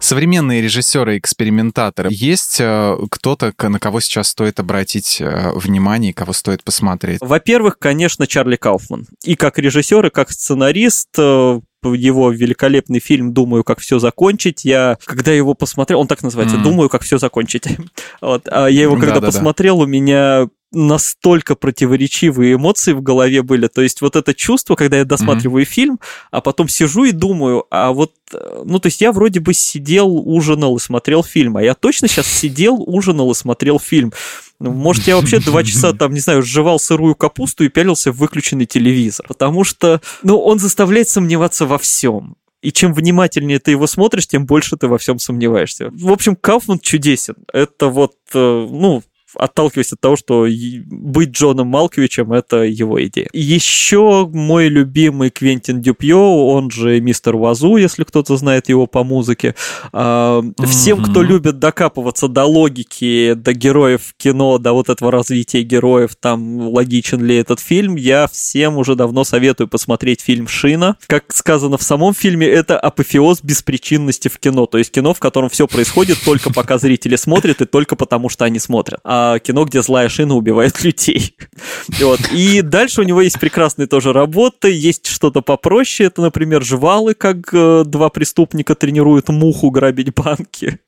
[0.00, 2.08] Современные режиссеры-экспериментаторы.
[2.10, 7.18] Есть э, кто-то, на кого сейчас стоит обратить э, внимание, кого стоит посмотреть?
[7.20, 9.06] Во-первых, конечно, Чарли Кауфман.
[9.24, 14.64] И как режиссер, и как сценарист э, его великолепный фильм «Думаю, как все закончить».
[14.64, 16.62] Я, когда его посмотрел, он так называется, mm.
[16.62, 17.66] «Думаю, как все закончить».
[18.20, 18.48] вот.
[18.50, 19.84] А я его когда да, да, посмотрел, да.
[19.84, 23.68] у меня настолько противоречивые эмоции в голове были.
[23.68, 25.68] То есть вот это чувство, когда я досматриваю mm-hmm.
[25.68, 26.00] фильм,
[26.30, 28.12] а потом сижу и думаю, а вот,
[28.64, 32.26] ну то есть я вроде бы сидел, ужинал и смотрел фильм, а я точно сейчас
[32.26, 34.12] сидел, ужинал и смотрел фильм.
[34.60, 38.16] Ну, может, я вообще два часа там, не знаю, сживал сырую капусту и пялился в
[38.16, 39.24] выключенный телевизор.
[39.28, 42.34] Потому что, ну, он заставляет сомневаться во всем.
[42.60, 45.90] И чем внимательнее ты его смотришь, тем больше ты во всем сомневаешься.
[45.92, 47.36] В общем, Кауфман чудесен.
[47.52, 49.02] Это вот, э, ну,
[49.34, 50.46] отталкиваясь от того, что
[50.86, 53.28] быть Джоном Малковичем— это его идея.
[53.32, 59.54] Еще мой любимый Квентин Дюпье, он же мистер Вазу, если кто-то знает его по музыке.
[59.92, 60.66] Mm-hmm.
[60.66, 66.68] Всем, кто любит докапываться до логики, до героев кино, до вот этого развития героев, там,
[66.68, 70.96] логичен ли этот фильм, я всем уже давно советую посмотреть фильм «Шина».
[71.06, 74.66] Как сказано в самом фильме, это апофеоз беспричинности в кино.
[74.66, 78.44] То есть кино, в котором все происходит только пока зрители смотрят и только потому, что
[78.44, 79.00] они смотрят.
[79.04, 81.36] А кино, где злая шина убивает людей.
[82.00, 82.20] Вот.
[82.32, 86.08] И дальше у него есть прекрасные тоже работы, есть что-то попроще.
[86.08, 90.78] Это, например, «Жвалы», как э, два преступника тренируют муху грабить банки.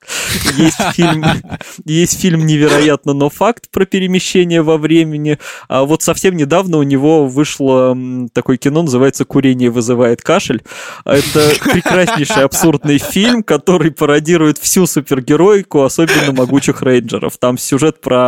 [0.57, 1.25] Есть фильм,
[1.85, 5.39] есть фильм «Невероятно, но факт» про перемещение во времени.
[5.69, 7.97] А вот совсем недавно у него вышло
[8.33, 10.63] такое кино, называется «Курение вызывает кашель».
[11.05, 17.37] Это прекраснейший абсурдный фильм, который пародирует всю супергеройку, особенно могучих рейнджеров.
[17.39, 18.20] Там сюжет про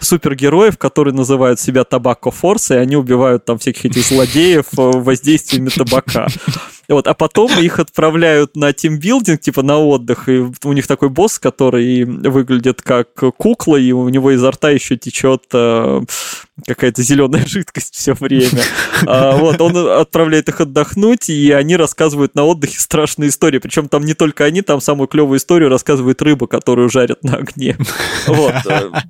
[0.00, 5.70] супергероев, которые называют себя Табако Форс, и они убивают там всяких этих злодеев э, воздействиями
[5.70, 6.28] табака.
[6.88, 11.38] Вот, а потом их отправляют на тимбилдинг, типа на отдых, и у них такой босс,
[11.38, 16.02] который выглядит как кукла, и у него изо рта еще течет э,
[16.66, 18.44] какая-то зеленая жидкость все время.
[19.06, 23.58] А, вот, он отправляет их отдохнуть, и они рассказывают на отдыхе страшные истории.
[23.58, 27.76] Причем там не только они, там самую клевую историю рассказывает рыба, которую жарят на огне.
[28.26, 28.54] Вот.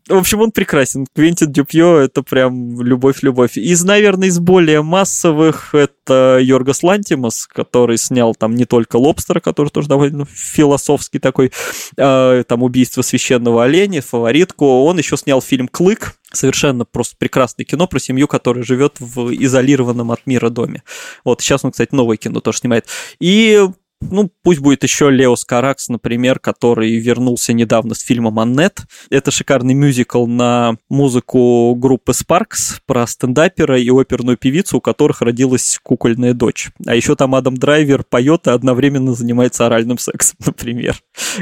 [0.09, 1.07] В общем, он прекрасен.
[1.15, 3.57] Квентин Дюпье— это прям любовь-любовь.
[3.57, 9.71] Из, наверное, из более массовых это Йоргас Лантимас, который снял там не только «Лобстера», который
[9.71, 11.51] тоже довольно философский такой,
[11.99, 14.85] а, там «Убийство священного оленя», «Фаворитку».
[14.85, 20.11] Он еще снял фильм «Клык», совершенно просто прекрасное кино про семью, которая живет в изолированном
[20.11, 20.83] от мира доме.
[21.25, 22.87] Вот сейчас он, кстати, новое кино тоже снимает.
[23.19, 23.67] И
[24.11, 28.81] ну, пусть будет еще Леос Каракс, например, который вернулся недавно с фильмом «Аннет».
[29.11, 35.79] Это шикарный мюзикл на музыку группы Sparks про стендапера и оперную певицу, у которых родилась
[35.83, 36.71] кукольная дочь.
[36.87, 40.97] А еще там Адам Драйвер поет и одновременно занимается оральным сексом, например.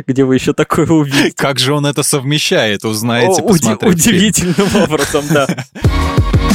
[0.07, 1.33] Где вы еще такое увидите?
[1.37, 3.87] Как же он это совмещает, узнаете, посмотрите.
[3.87, 5.47] Удивительным образом, да.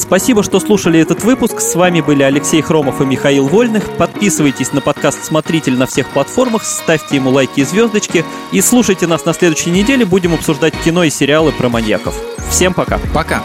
[0.00, 1.60] Спасибо, что слушали этот выпуск.
[1.60, 3.84] С вами были Алексей Хромов и Михаил Вольных.
[3.98, 8.24] Подписывайтесь на подкаст «Смотритель» на всех платформах, ставьте ему лайки и звездочки.
[8.50, 10.06] И слушайте нас на следующей неделе.
[10.06, 12.14] Будем обсуждать кино и сериалы про маньяков.
[12.50, 12.98] Всем пока.
[13.12, 13.42] Пока.